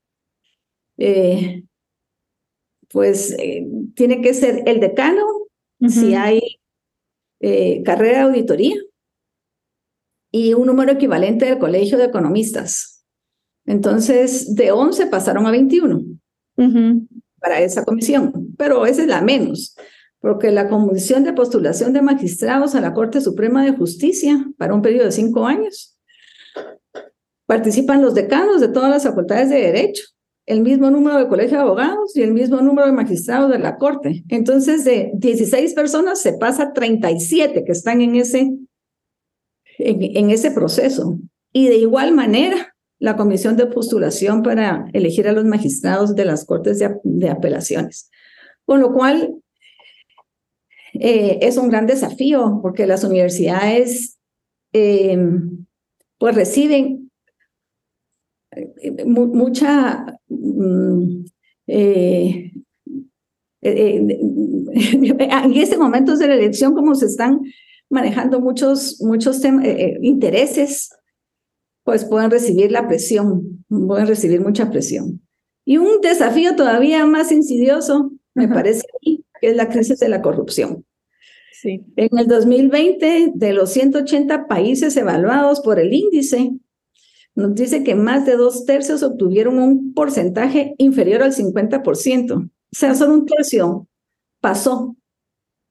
eh, 0.96 1.64
pues 2.90 3.32
eh, 3.38 3.66
tiene 3.94 4.20
que 4.20 4.34
ser 4.34 4.62
el 4.66 4.80
decano, 4.80 5.24
si 5.88 6.14
hay 6.14 6.40
eh, 7.40 7.82
carrera 7.84 8.18
de 8.18 8.24
auditoría, 8.24 8.76
y 10.30 10.54
un 10.54 10.66
número 10.66 10.92
equivalente 10.92 11.46
del 11.46 11.58
Colegio 11.58 11.98
de 11.98 12.06
Economistas. 12.06 13.04
Entonces, 13.64 14.54
de 14.54 14.72
11 14.72 15.06
pasaron 15.06 15.46
a 15.46 15.50
21 15.50 16.02
para 17.40 17.60
esa 17.60 17.84
comisión, 17.84 18.54
pero 18.56 18.86
esa 18.86 19.02
es 19.02 19.08
la 19.08 19.20
menos, 19.20 19.76
porque 20.20 20.50
la 20.50 20.68
Comisión 20.68 21.24
de 21.24 21.32
Postulación 21.32 21.92
de 21.92 22.02
Magistrados 22.02 22.74
a 22.74 22.80
la 22.80 22.94
Corte 22.94 23.20
Suprema 23.20 23.64
de 23.64 23.76
Justicia 23.76 24.44
para 24.56 24.74
un 24.74 24.82
periodo 24.82 25.06
de 25.06 25.12
cinco 25.12 25.46
años 25.46 25.96
participan 27.46 28.02
los 28.02 28.14
decanos 28.14 28.60
de 28.60 28.68
todas 28.68 28.90
las 28.90 29.04
facultades 29.04 29.48
de 29.48 29.60
Derecho, 29.60 30.04
el 30.44 30.60
mismo 30.60 30.90
número 30.90 31.18
de 31.18 31.28
colegio 31.28 31.56
de 31.56 31.62
abogados 31.62 32.14
y 32.16 32.22
el 32.22 32.32
mismo 32.32 32.60
número 32.60 32.86
de 32.86 32.92
magistrados 32.92 33.50
de 33.50 33.58
la 33.58 33.76
Corte. 33.76 34.24
Entonces, 34.28 34.84
de 34.84 35.12
16 35.14 35.74
personas 35.74 36.20
se 36.20 36.34
pasa 36.34 36.64
a 36.64 36.72
37 36.72 37.64
que 37.64 37.72
están 37.72 38.00
en 38.00 38.16
ese 38.16 38.50
en, 39.78 40.30
ese 40.30 40.50
proceso. 40.50 41.18
Y 41.52 41.68
de 41.68 41.76
igual 41.76 42.14
manera, 42.14 42.74
la 42.98 43.16
comisión 43.16 43.56
de 43.56 43.66
postulación 43.66 44.42
para 44.42 44.86
elegir 44.92 45.28
a 45.28 45.32
los 45.32 45.44
magistrados 45.44 46.14
de 46.14 46.24
las 46.24 46.44
cortes 46.44 46.78
de, 46.78 47.30
apelaciones. 47.30 48.10
Con 48.64 48.80
lo 48.80 48.92
cual, 48.92 49.34
eh, 51.00 51.38
es 51.42 51.56
un 51.56 51.68
gran 51.68 51.86
desafío 51.86 52.60
porque 52.62 52.86
las 52.86 53.04
universidades 53.04 54.18
em, 54.72 55.66
pues 56.18 56.34
reciben 56.34 57.10
eh, 58.52 59.04
mucha 59.04 60.18
mm, 60.28 61.24
eh, 61.66 62.52
en 63.60 65.52
este 65.56 65.76
momento 65.76 66.16
de 66.16 66.28
la 66.28 66.34
elección 66.34 66.74
como 66.74 66.94
se 66.94 67.06
están 67.06 67.40
manejando 67.90 68.40
muchos, 68.40 69.00
muchos 69.00 69.44
eh, 69.44 69.50
eh, 69.64 69.98
intereses, 70.02 70.90
pues 71.84 72.04
pueden 72.04 72.30
recibir 72.30 72.70
la 72.70 72.86
presión, 72.86 73.64
pueden 73.68 74.06
recibir 74.06 74.40
mucha 74.40 74.70
presión. 74.70 75.22
Y 75.64 75.78
un 75.78 76.00
desafío 76.00 76.54
todavía 76.54 77.04
más 77.06 77.32
insidioso, 77.32 78.12
me 78.34 78.48
parece 78.48 78.82
que 79.02 79.50
es 79.50 79.56
la 79.56 79.68
crisis 79.68 79.98
de 79.98 80.08
la 80.08 80.22
corrupción. 80.22 80.84
Sí. 81.60 81.84
En 81.96 82.16
el 82.16 82.28
2020, 82.28 83.32
de 83.34 83.52
los 83.52 83.70
180 83.70 84.46
países 84.46 84.96
evaluados 84.96 85.60
por 85.60 85.80
el 85.80 85.92
índice, 85.92 86.52
nos 87.34 87.54
dice 87.54 87.82
que 87.84 87.94
más 87.94 88.26
de 88.26 88.36
dos 88.36 88.64
tercios 88.64 89.02
obtuvieron 89.02 89.58
un 89.58 89.94
porcentaje 89.94 90.74
inferior 90.78 91.22
al 91.22 91.32
50%. 91.32 92.36
O 92.36 92.50
sea, 92.70 92.94
solo 92.94 93.14
un 93.14 93.26
tercio 93.26 93.88
pasó 94.40 94.96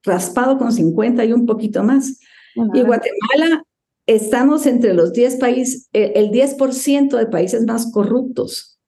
raspado 0.04 0.58
con 0.58 0.72
50 0.72 1.26
y 1.26 1.34
un 1.34 1.46
poquito 1.46 1.84
más. 1.84 2.20
Y 2.56 2.82
Guatemala 2.82 3.64
estamos 4.08 4.66
entre 4.66 4.94
los 4.94 5.14
10 5.14 5.36
países, 5.36 5.90
eh, 5.94 6.14
el 6.16 6.32
10% 6.32 7.18
de 7.18 7.28
países 7.28 7.66
más 7.66 7.92
corruptos. 7.92 8.80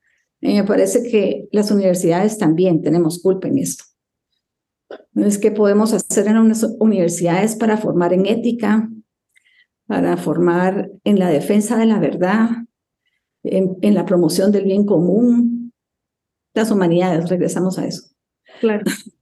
Y 0.41 0.53
me 0.53 0.63
parece 0.63 1.03
que 1.03 1.47
las 1.51 1.69
universidades 1.71 2.37
también 2.37 2.81
tenemos 2.81 3.21
culpa 3.21 3.47
en 3.47 3.57
esto. 3.59 3.83
Que 5.41 5.51
podemos 5.51 5.93
hacer 5.93 6.27
en 6.27 6.37
unas 6.37 6.63
universidades 6.79 7.55
para 7.55 7.77
formar 7.77 8.13
en 8.13 8.25
ética, 8.25 8.89
para 9.87 10.17
formar 10.17 10.89
en 11.03 11.19
la 11.19 11.29
defensa 11.29 11.77
de 11.77 11.85
la 11.85 11.99
verdad, 11.99 12.49
en, 13.43 13.77
en 13.81 13.93
la 13.95 14.05
promoción 14.05 14.51
del 14.51 14.65
bien 14.65 14.85
común, 14.85 15.73
las 16.53 16.71
humanidades, 16.71 17.29
regresamos 17.29 17.77
a 17.79 17.85
eso. 17.85 18.09
Claro. 18.59 18.83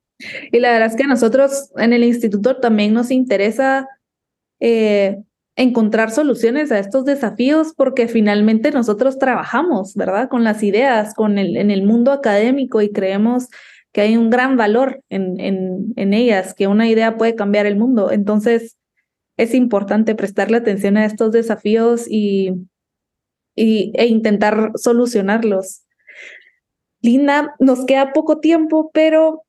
Y 0.51 0.59
la 0.59 0.71
verdad 0.71 0.87
es 0.87 0.95
que 0.95 1.03
a 1.03 1.07
nosotros 1.07 1.69
en 1.75 1.93
el 1.93 2.03
instituto 2.03 2.57
también 2.57 2.91
nos 2.91 3.11
interesa 3.11 3.87
eh, 4.59 5.21
encontrar 5.55 6.11
soluciones 6.11 6.71
a 6.71 6.79
estos 6.79 7.05
desafíos 7.05 7.73
porque 7.75 8.07
finalmente 8.07 8.71
nosotros 8.71 9.19
trabajamos, 9.19 9.93
¿verdad? 9.95 10.29
Con 10.29 10.43
las 10.43 10.63
ideas, 10.63 11.13
con 11.13 11.37
el, 11.37 11.57
en 11.57 11.71
el 11.71 11.83
mundo 11.83 12.11
académico 12.11 12.81
y 12.81 12.91
creemos 12.91 13.47
que 13.97 14.01
hay 14.01 14.15
un 14.15 14.29
gran 14.29 14.57
valor 14.57 15.01
en, 15.09 15.39
en, 15.39 15.93
en 15.95 16.13
ellas, 16.13 16.53
que 16.53 16.67
una 16.67 16.87
idea 16.87 17.17
puede 17.17 17.33
cambiar 17.33 17.65
el 17.65 17.77
mundo. 17.77 18.11
Entonces, 18.11 18.77
es 19.37 19.55
importante 19.55 20.13
prestarle 20.13 20.57
atención 20.57 20.97
a 20.97 21.05
estos 21.05 21.31
desafíos 21.31 22.05
y, 22.07 22.53
y, 23.55 23.91
e 23.95 24.05
intentar 24.05 24.73
solucionarlos. 24.75 25.81
Linda, 27.01 27.55
nos 27.57 27.87
queda 27.87 28.13
poco 28.13 28.39
tiempo, 28.39 28.91
pero 28.93 29.47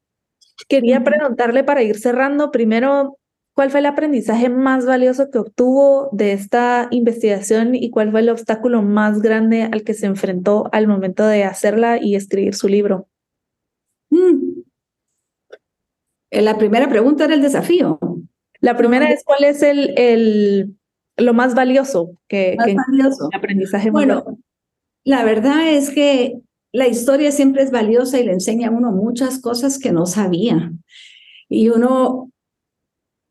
Quería 0.66 1.04
preguntarle 1.04 1.62
para 1.62 1.82
ir 1.82 1.98
cerrando, 1.98 2.50
primero, 2.50 3.18
¿cuál 3.54 3.70
fue 3.70 3.80
el 3.80 3.86
aprendizaje 3.86 4.48
más 4.48 4.86
valioso 4.86 5.30
que 5.30 5.38
obtuvo 5.38 6.08
de 6.12 6.32
esta 6.32 6.88
investigación 6.90 7.74
y 7.74 7.90
cuál 7.90 8.12
fue 8.12 8.20
el 8.20 8.30
obstáculo 8.30 8.80
más 8.80 9.20
grande 9.20 9.64
al 9.64 9.84
que 9.84 9.92
se 9.92 10.06
enfrentó 10.06 10.70
al 10.72 10.88
momento 10.88 11.26
de 11.26 11.44
hacerla 11.44 11.98
y 12.02 12.16
escribir 12.16 12.54
su 12.54 12.66
libro? 12.66 13.08
Mm. 14.18 14.62
Eh, 16.30 16.42
la 16.42 16.58
primera 16.58 16.88
pregunta 16.88 17.24
era 17.24 17.34
el 17.34 17.42
desafío. 17.42 17.98
La 18.60 18.76
primera 18.76 19.08
es 19.10 19.22
cuál 19.24 19.44
es 19.44 19.62
el, 19.62 19.94
el 19.96 20.78
lo 21.16 21.34
más 21.34 21.54
valioso 21.54 22.16
que, 22.28 22.56
más 22.56 22.86
valioso. 22.88 23.28
aprendizaje 23.34 23.90
bueno 23.90 24.38
La 25.04 25.24
verdad 25.24 25.68
es 25.68 25.90
que 25.90 26.40
la 26.72 26.86
historia 26.86 27.32
siempre 27.32 27.62
es 27.62 27.70
valiosa 27.70 28.20
y 28.20 28.24
le 28.24 28.32
enseña 28.32 28.68
a 28.68 28.70
uno 28.70 28.92
muchas 28.92 29.40
cosas 29.40 29.78
que 29.78 29.90
no 29.90 30.06
sabía. 30.06 30.72
Y 31.48 31.70
uno, 31.70 32.30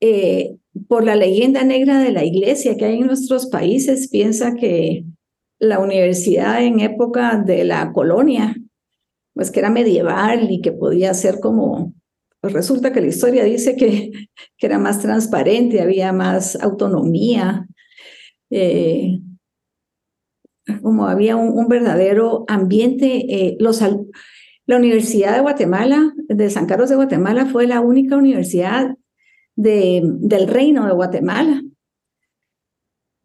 eh, 0.02 0.56
por 0.88 1.04
la 1.04 1.16
leyenda 1.16 1.64
negra 1.64 2.00
de 2.00 2.12
la 2.12 2.26
iglesia 2.26 2.76
que 2.76 2.86
hay 2.86 2.98
en 2.98 3.06
nuestros 3.06 3.48
países, 3.48 4.10
piensa 4.10 4.56
que 4.56 5.06
la 5.60 5.80
universidad 5.80 6.64
en 6.64 6.80
época 6.80 7.38
de 7.38 7.64
la 7.64 7.92
colonia, 7.94 8.56
pues 9.38 9.52
que 9.52 9.60
era 9.60 9.70
medieval 9.70 10.52
y 10.52 10.62
que 10.62 10.72
podía 10.72 11.14
ser 11.14 11.40
como, 11.40 11.94
pues 12.42 12.54
resulta 12.54 12.92
que 12.92 13.02
la 13.02 13.08
historia 13.08 13.44
dice 13.44 13.76
que, 13.76 14.12
que 14.58 14.66
era 14.66 14.80
más 14.80 15.00
transparente, 15.00 15.80
había 15.80 16.12
más 16.12 16.56
autonomía, 16.62 17.68
eh, 18.50 19.20
como 20.82 21.08
había 21.08 21.36
un, 21.36 21.68
verdadero 21.68 22.46
ambiente. 22.48 23.26
Eh, 23.30 23.58
los, 23.60 23.82
la 24.66 24.78
Universidad 24.78 25.36
de 25.36 25.42
Guatemala, 25.42 26.14
de 26.28 26.50
San 26.50 26.66
Carlos 26.66 26.90
de 26.90 26.96
Guatemala, 26.96 27.46
fue 27.46 27.68
la 27.68 27.80
única 27.80 28.18
universidad 28.18 28.96
de, 29.56 30.02
del 30.04 30.48
Reino 30.48 30.88
de 30.88 30.94
Guatemala. 30.94 31.62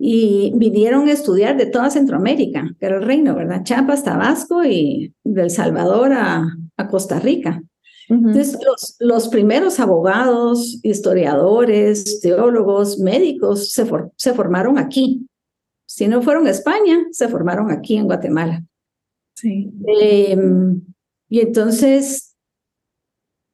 Y 0.05 0.53
vinieron 0.57 1.07
a 1.07 1.12
estudiar 1.12 1.57
de 1.57 1.66
toda 1.66 1.88
Centroamérica, 1.88 2.74
que 2.80 2.86
era 2.86 2.96
el 2.96 3.05
reino, 3.05 3.36
¿verdad? 3.36 3.62
Chiapas, 3.62 4.03
Tabasco 4.03 4.64
y 4.64 5.14
del 5.22 5.50
Salvador 5.50 6.12
a, 6.12 6.44
a 6.76 6.88
Costa 6.88 7.20
Rica. 7.20 7.62
Entonces, 8.09 8.59
los, 8.66 8.96
los, 8.98 9.28
primeros 9.28 9.78
abogados, 9.78 10.80
historiadores, 10.82 12.20
teólogos, 12.20 12.98
médicos 12.98 13.72
se, 13.72 13.86
se 14.16 14.34
formaron 14.34 14.76
aquí. 14.76 15.28
Si 15.86 16.09
no 16.09 16.20
fueron 16.20 16.48
a 16.48 16.50
España, 16.50 17.07
se 17.12 17.28
formaron 17.28 17.70
aquí 17.70 17.96
en 17.96 18.07
Guatemala. 18.07 18.64
Sí. 19.34 19.70
Em, 19.86 20.82
y 21.28 21.40
entonces, 21.40 22.34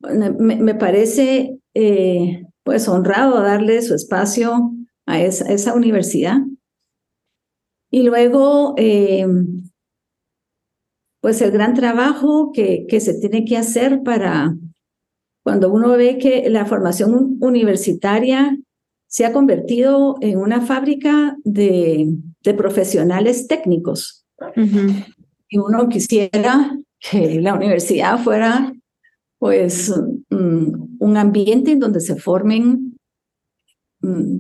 me, 0.00 0.74
parece 0.74 1.58
eh, 1.74 2.46
pues 2.62 2.88
honrado 2.88 3.42
darle 3.42 3.82
su 3.82 3.94
espacio 3.94 4.72
a 5.08 5.22
esa, 5.22 5.50
esa 5.50 5.74
universidad. 5.74 6.38
Y 7.90 8.02
luego, 8.02 8.74
em, 8.76 9.64
pues 11.20 11.40
el 11.40 11.50
gran 11.50 11.74
trabajo 11.74 12.52
que, 12.52 12.86
que 12.86 13.00
se 13.00 13.18
tiene 13.18 13.44
que 13.46 13.56
hacer 13.56 14.02
para 14.02 14.54
cuando 15.42 15.72
uno 15.72 15.96
ve 15.96 16.18
que 16.18 16.50
la 16.50 16.66
formación 16.66 17.38
universitaria 17.40 18.58
se 19.06 19.24
ha 19.24 19.32
convertido 19.32 20.16
en 20.20 20.38
una 20.38 20.60
fábrica 20.60 21.38
de, 21.42 22.14
de 22.42 22.54
profesionales 22.54 23.48
técnicos. 23.48 24.26
Y 25.48 25.58
uno 25.58 25.88
quisiera 25.88 26.76
que 27.00 27.40
la 27.40 27.54
universidad 27.54 28.18
fuera 28.18 28.74
pues 29.38 29.90
mm, 30.28 30.98
un 30.98 31.16
ambiente 31.16 31.72
en 31.72 31.80
donde 31.80 32.00
se 32.00 32.16
formen 32.16 32.87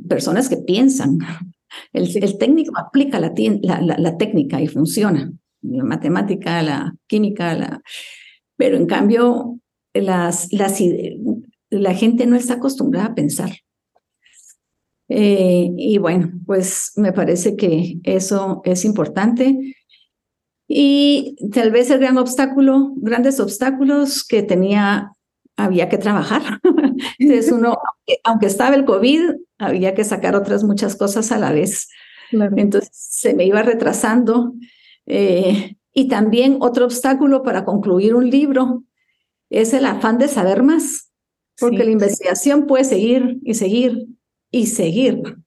personas 0.08 0.48
que 0.48 0.58
piensan. 0.58 1.18
El, 1.92 2.08
el 2.24 2.38
técnico 2.38 2.72
aplica 2.78 3.20
la, 3.20 3.34
la, 3.60 3.98
la, 3.98 4.16
técnica 4.16 4.58
y 4.60 4.68
funciona. 4.68 5.30
La 5.60 5.84
matemática, 5.84 6.62
la 6.62 6.94
química, 7.06 7.54
la... 7.54 7.82
pero 8.56 8.78
en 8.78 8.86
cambio 8.86 9.60
las, 9.92 10.50
las, 10.50 10.80
la 11.68 11.94
gente 11.94 12.26
no 12.26 12.36
está 12.36 12.54
acostumbrada 12.54 13.08
a 13.08 13.14
pensar. 13.14 13.50
Eh, 15.08 15.70
y 15.76 15.98
bueno, 15.98 16.32
pues 16.46 16.92
me 16.96 17.12
parece 17.12 17.56
que 17.56 17.98
eso 18.04 18.60
es 18.64 18.84
importante. 18.84 19.74
Y 20.66 21.36
tal 21.52 21.70
vez 21.70 21.90
el 21.90 21.98
gran 21.98 22.18
obstáculo, 22.18 22.92
grandes 22.96 23.40
obstáculos 23.40 24.24
que 24.24 24.42
tenía, 24.42 25.12
había 25.58 25.88
que 25.88 25.98
trabajar. 25.98 26.60
Entonces 27.18 27.52
uno, 27.52 27.76
aunque, 28.24 28.46
estaba 28.46 28.74
el 28.74 28.86
COVID, 28.86 29.32
había 29.58 29.94
que 29.94 30.04
sacar 30.04 30.34
otras 30.34 30.64
muchas 30.64 30.96
cosas 30.96 31.30
a 31.32 31.38
la 31.38 31.52
vez. 31.52 31.88
Entonces 32.30 32.90
se 32.92 33.34
me 33.34 33.44
iba 33.44 33.62
retrasando. 33.62 34.54
Eh, 35.06 35.76
y 35.92 36.08
también 36.08 36.58
otro 36.60 36.84
obstáculo 36.84 37.42
para 37.42 37.64
concluir 37.64 38.14
un 38.14 38.30
libro 38.30 38.84
es 39.50 39.72
el 39.72 39.86
afán 39.86 40.18
de 40.18 40.28
saber 40.28 40.62
más, 40.62 41.10
porque 41.58 41.84
la 41.84 41.90
investigación 41.90 42.66
puede 42.66 42.84
seguir 42.84 43.38
y 43.42 43.54
seguir 43.54 44.06
y 44.50 44.66
seguir. 44.66 45.38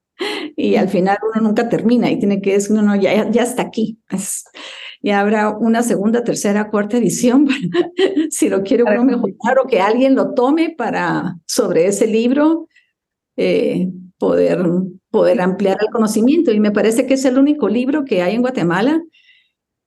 Y 0.55 0.75
al 0.75 0.89
final 0.89 1.17
uno 1.31 1.47
nunca 1.47 1.69
termina 1.69 2.09
y 2.11 2.19
tiene 2.19 2.41
que 2.41 2.53
decir, 2.53 2.75
no, 2.75 2.81
no, 2.81 2.95
ya, 2.95 3.29
ya 3.29 3.43
está 3.43 3.61
aquí. 3.61 3.99
Ya 5.01 5.19
habrá 5.19 5.49
una 5.49 5.81
segunda, 5.81 6.23
tercera, 6.23 6.69
cuarta 6.69 6.97
edición 6.97 7.47
si 8.29 8.49
lo 8.49 8.61
quiere 8.63 8.83
uno 8.83 9.03
mejorar 9.03 9.59
o 9.59 9.67
que 9.67 9.81
alguien 9.81 10.15
lo 10.15 10.33
tome 10.33 10.75
para 10.77 11.37
sobre 11.45 11.87
ese 11.87 12.07
libro 12.07 12.67
eh, 13.35 13.89
poder, 14.17 14.63
poder 15.09 15.41
ampliar 15.41 15.77
el 15.81 15.89
conocimiento. 15.89 16.51
Y 16.51 16.59
me 16.59 16.71
parece 16.71 17.07
que 17.07 17.15
es 17.15 17.25
el 17.25 17.39
único 17.39 17.67
libro 17.67 18.05
que 18.05 18.21
hay 18.21 18.35
en 18.35 18.41
Guatemala 18.41 19.01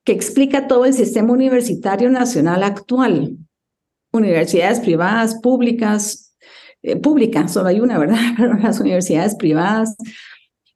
que 0.05 0.13
explica 0.13 0.67
todo 0.67 0.85
el 0.85 0.93
sistema 0.93 1.33
universitario 1.33 2.11
nacional 2.11 2.63
actual. 2.63 3.37
Universidades 4.13 4.81
privadas, 4.81 5.37
públicas, 5.41 6.37
eh, 6.83 6.97
pública, 6.97 7.49
solo 7.49 7.69
hay 7.69 7.81
una, 7.81 7.99
¿verdad? 7.99 8.19
Pero 8.37 8.55
las 8.55 8.81
universidades 8.81 9.37
privadas, 9.37 9.97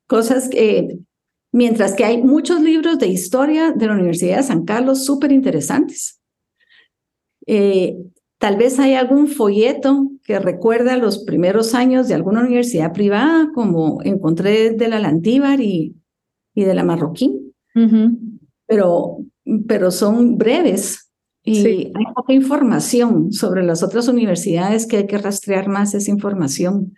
cosas 0.07 0.49
que, 0.49 0.99
mientras 1.59 1.95
que 1.95 2.05
hay 2.05 2.23
muchos 2.23 2.61
libros 2.61 3.01
de 3.01 3.09
historia 3.09 3.73
de 3.73 3.89
la 3.89 3.95
Universidad 3.95 4.37
de 4.37 4.43
San 4.45 4.65
Carlos 4.65 5.05
súper 5.05 5.33
interesantes. 5.33 6.21
Eh, 7.49 7.97
tal 8.39 8.57
vez 8.57 8.79
hay 8.79 8.95
algún 8.95 9.27
folleto 9.27 10.09
que 10.23 10.39
recuerda 10.39 10.97
los 10.97 11.25
primeros 11.25 11.75
años 11.75 12.07
de 12.07 12.15
alguna 12.15 12.43
universidad 12.43 12.93
privada, 12.93 13.51
como 13.57 14.01
encontré 14.05 14.71
de 14.71 14.87
la 14.87 15.01
Lantívar 15.01 15.61
y, 15.61 15.97
y 16.55 16.63
de 16.63 16.75
la 16.77 16.85
Marroquín, 16.85 17.53
pero, 18.69 19.17
pero 19.67 19.91
son 19.91 20.39
breves 20.39 21.11
y 21.43 21.67
hay 21.67 22.05
poca 22.15 22.35
información 22.35 23.33
sobre 23.33 23.65
las 23.65 23.83
otras 23.83 24.07
universidades 24.07 24.87
que 24.87 24.99
hay 24.99 25.07
que 25.09 25.19
rastrear 25.19 25.69
más 25.69 25.93
esa 25.95 26.13
información. 26.13 26.95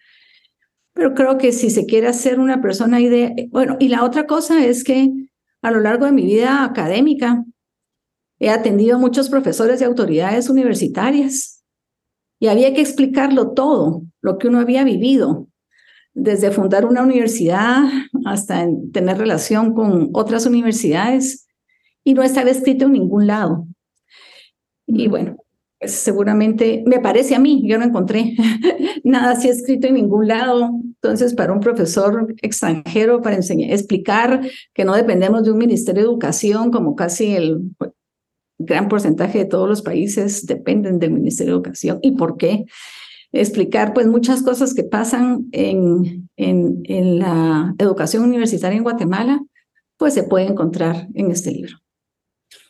Pero 1.01 1.15
creo 1.15 1.39
que 1.39 1.53
si 1.53 1.71
se 1.71 1.87
quiere 1.87 2.09
hacer 2.09 2.39
una 2.39 2.61
persona 2.61 3.01
idea, 3.01 3.33
bueno, 3.49 3.79
y 3.81 3.89
la 3.89 4.05
otra 4.05 4.27
cosa 4.27 4.67
es 4.67 4.85
que 4.85 5.11
a 5.63 5.71
lo 5.71 5.81
largo 5.81 6.05
de 6.05 6.13
mi 6.13 6.27
vida 6.27 6.63
académica 6.63 7.43
he 8.39 8.51
atendido 8.51 8.97
a 8.97 8.99
muchos 8.99 9.31
profesores 9.31 9.81
y 9.81 9.85
autoridades 9.85 10.51
universitarias 10.51 11.65
y 12.39 12.49
había 12.49 12.75
que 12.75 12.83
explicarlo 12.83 13.53
todo, 13.53 14.03
lo 14.21 14.37
que 14.37 14.49
uno 14.49 14.59
había 14.59 14.85
vivido, 14.85 15.49
desde 16.13 16.51
fundar 16.51 16.85
una 16.85 17.03
universidad 17.03 17.85
hasta 18.27 18.69
tener 18.93 19.17
relación 19.17 19.73
con 19.73 20.11
otras 20.13 20.45
universidades 20.45 21.49
y 22.05 22.13
no 22.13 22.23
estaba 22.23 22.51
escrito 22.51 22.85
en 22.85 22.93
ningún 22.93 23.27
lado. 23.27 23.67
Y 24.87 25.09
bueno, 25.09 25.39
pues 25.81 25.93
seguramente 25.93 26.85
me 26.87 27.01
parece 27.01 27.35
a 27.35 27.39
mí, 27.39 27.63
yo 27.67 27.79
no 27.79 27.87
encontré 27.87 28.37
nada 29.05 29.33
así 29.33 29.49
escrito 29.49 29.87
en 29.87 29.95
ningún 29.95 30.29
lado. 30.29 30.71
Entonces, 30.85 31.33
para 31.33 31.55
un 31.55 31.61
profesor 31.61 32.35
extranjero, 32.43 33.23
para 33.23 33.37
enseñar, 33.37 33.73
explicar 33.73 34.43
que 34.75 34.85
no 34.85 34.95
dependemos 34.95 35.43
de 35.43 35.53
un 35.53 35.59
ministerio 35.59 36.03
de 36.03 36.09
educación, 36.09 36.71
como 36.71 36.95
casi 36.95 37.35
el 37.35 37.63
gran 38.59 38.89
porcentaje 38.89 39.39
de 39.39 39.45
todos 39.47 39.67
los 39.67 39.81
países 39.81 40.45
dependen 40.45 40.99
del 40.99 41.13
ministerio 41.13 41.55
de 41.55 41.57
educación. 41.57 41.99
¿Y 42.03 42.11
por 42.13 42.37
qué? 42.37 42.67
Explicar 43.33 43.95
pues 43.95 44.07
muchas 44.07 44.43
cosas 44.43 44.75
que 44.75 44.85
pasan 44.85 45.47
en, 45.53 46.29
en 46.37 47.19
la 47.19 47.75
educación 47.79 48.25
universitaria 48.25 48.77
en 48.77 48.83
Guatemala, 48.83 49.41
pues 49.97 50.13
se 50.13 50.25
puede 50.25 50.47
encontrar 50.47 51.09
en 51.15 51.31
este 51.31 51.53
libro. 51.53 51.79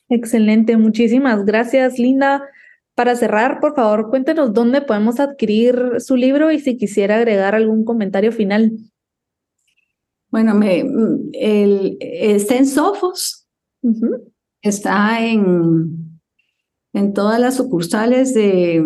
Excelente, 0.09 0.77
muchísimas 0.77 1.45
gracias, 1.45 1.99
Linda. 1.99 2.45
Para 3.01 3.17
cerrar, 3.17 3.61
por 3.61 3.75
favor, 3.75 4.11
cuéntenos 4.11 4.53
dónde 4.53 4.83
podemos 4.83 5.21
adquirir 5.21 6.01
su 6.01 6.17
libro 6.17 6.53
y 6.53 6.59
si 6.61 6.77
quisiera 6.77 7.17
agregar 7.17 7.55
algún 7.55 7.83
comentario 7.83 8.31
final. 8.31 8.77
Bueno, 10.31 10.55
me, 10.55 10.85
el, 11.33 11.97
está 11.99 12.57
en 12.57 12.67
Sofos, 12.67 13.49
está 14.61 15.27
en, 15.27 16.21
en 16.93 17.15
todas 17.15 17.41
las 17.41 17.57
sucursales 17.57 18.35
de, 18.35 18.85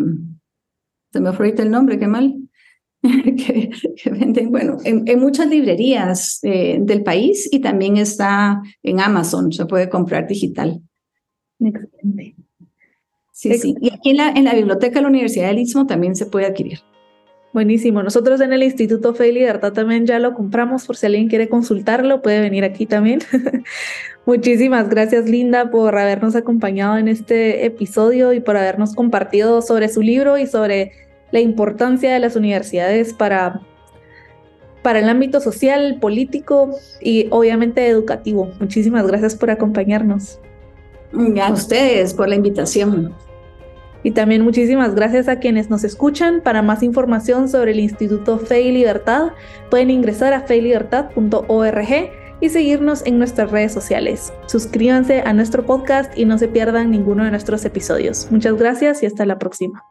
se 1.10 1.18
me 1.18 1.32
fue 1.32 1.52
el 1.52 1.72
nombre, 1.72 1.98
qué 1.98 2.06
mal, 2.06 2.36
que, 3.02 3.70
venden, 4.12 4.52
bueno, 4.52 4.76
en, 4.84 5.18
muchas 5.18 5.48
librerías 5.48 6.38
eh, 6.44 6.78
del 6.80 7.02
país 7.02 7.48
y 7.52 7.58
también 7.58 7.96
está 7.96 8.62
en 8.84 9.00
Amazon, 9.00 9.50
se 9.50 9.66
puede 9.66 9.88
comprar 9.88 10.28
digital. 10.28 10.80
Excelente. 11.58 12.36
Sí, 13.52 13.58
sí. 13.58 13.74
Y 13.80 13.92
aquí 13.92 14.10
en 14.10 14.16
la, 14.16 14.30
en 14.30 14.44
la 14.44 14.54
biblioteca 14.54 14.96
de 14.96 15.02
la 15.02 15.08
Universidad 15.08 15.48
del 15.48 15.58
Istmo 15.58 15.86
también 15.86 16.16
se 16.16 16.26
puede 16.26 16.46
adquirir. 16.46 16.80
Buenísimo. 17.54 18.02
Nosotros 18.02 18.40
en 18.40 18.52
el 18.52 18.64
Instituto 18.64 19.14
Fe 19.14 19.28
y 19.28 19.32
Libertad 19.32 19.72
también 19.72 20.06
ya 20.06 20.18
lo 20.18 20.34
compramos 20.34 20.86
por 20.86 20.96
si 20.96 21.06
alguien 21.06 21.28
quiere 21.28 21.48
consultarlo, 21.48 22.20
puede 22.20 22.40
venir 22.40 22.64
aquí 22.64 22.84
también. 22.84 23.20
Muchísimas 24.26 24.88
gracias 24.88 25.28
Linda 25.28 25.70
por 25.70 25.96
habernos 25.96 26.34
acompañado 26.34 26.98
en 26.98 27.06
este 27.06 27.64
episodio 27.64 28.32
y 28.32 28.40
por 28.40 28.56
habernos 28.56 28.96
compartido 28.96 29.62
sobre 29.62 29.88
su 29.88 30.02
libro 30.02 30.36
y 30.36 30.48
sobre 30.48 30.90
la 31.30 31.38
importancia 31.38 32.12
de 32.12 32.18
las 32.18 32.34
universidades 32.34 33.12
para, 33.12 33.60
para 34.82 34.98
el 34.98 35.08
ámbito 35.08 35.40
social, 35.40 35.98
político 36.00 36.70
y 37.00 37.28
obviamente 37.30 37.86
educativo. 37.86 38.50
Muchísimas 38.58 39.06
gracias 39.06 39.36
por 39.36 39.50
acompañarnos. 39.50 40.40
A 41.40 41.52
ustedes 41.52 42.14
por 42.14 42.28
la 42.28 42.34
invitación. 42.34 43.14
Y 44.04 44.12
también 44.12 44.42
muchísimas 44.42 44.94
gracias 44.94 45.26
a 45.26 45.40
quienes 45.40 45.70
nos 45.70 45.82
escuchan. 45.82 46.42
Para 46.42 46.62
más 46.62 46.84
información 46.84 47.48
sobre 47.48 47.72
el 47.72 47.80
Instituto 47.80 48.38
Fe 48.38 48.60
y 48.60 48.70
Libertad, 48.70 49.32
pueden 49.70 49.90
ingresar 49.90 50.32
a 50.34 50.42
feylibertad.org 50.42 51.88
y 52.40 52.48
seguirnos 52.50 53.04
en 53.06 53.18
nuestras 53.18 53.50
redes 53.50 53.72
sociales. 53.72 54.32
Suscríbanse 54.46 55.22
a 55.22 55.32
nuestro 55.32 55.64
podcast 55.64 56.16
y 56.16 56.26
no 56.26 56.38
se 56.38 56.48
pierdan 56.48 56.90
ninguno 56.90 57.24
de 57.24 57.30
nuestros 57.30 57.64
episodios. 57.64 58.28
Muchas 58.30 58.54
gracias 58.56 59.02
y 59.02 59.06
hasta 59.06 59.24
la 59.24 59.38
próxima. 59.38 59.84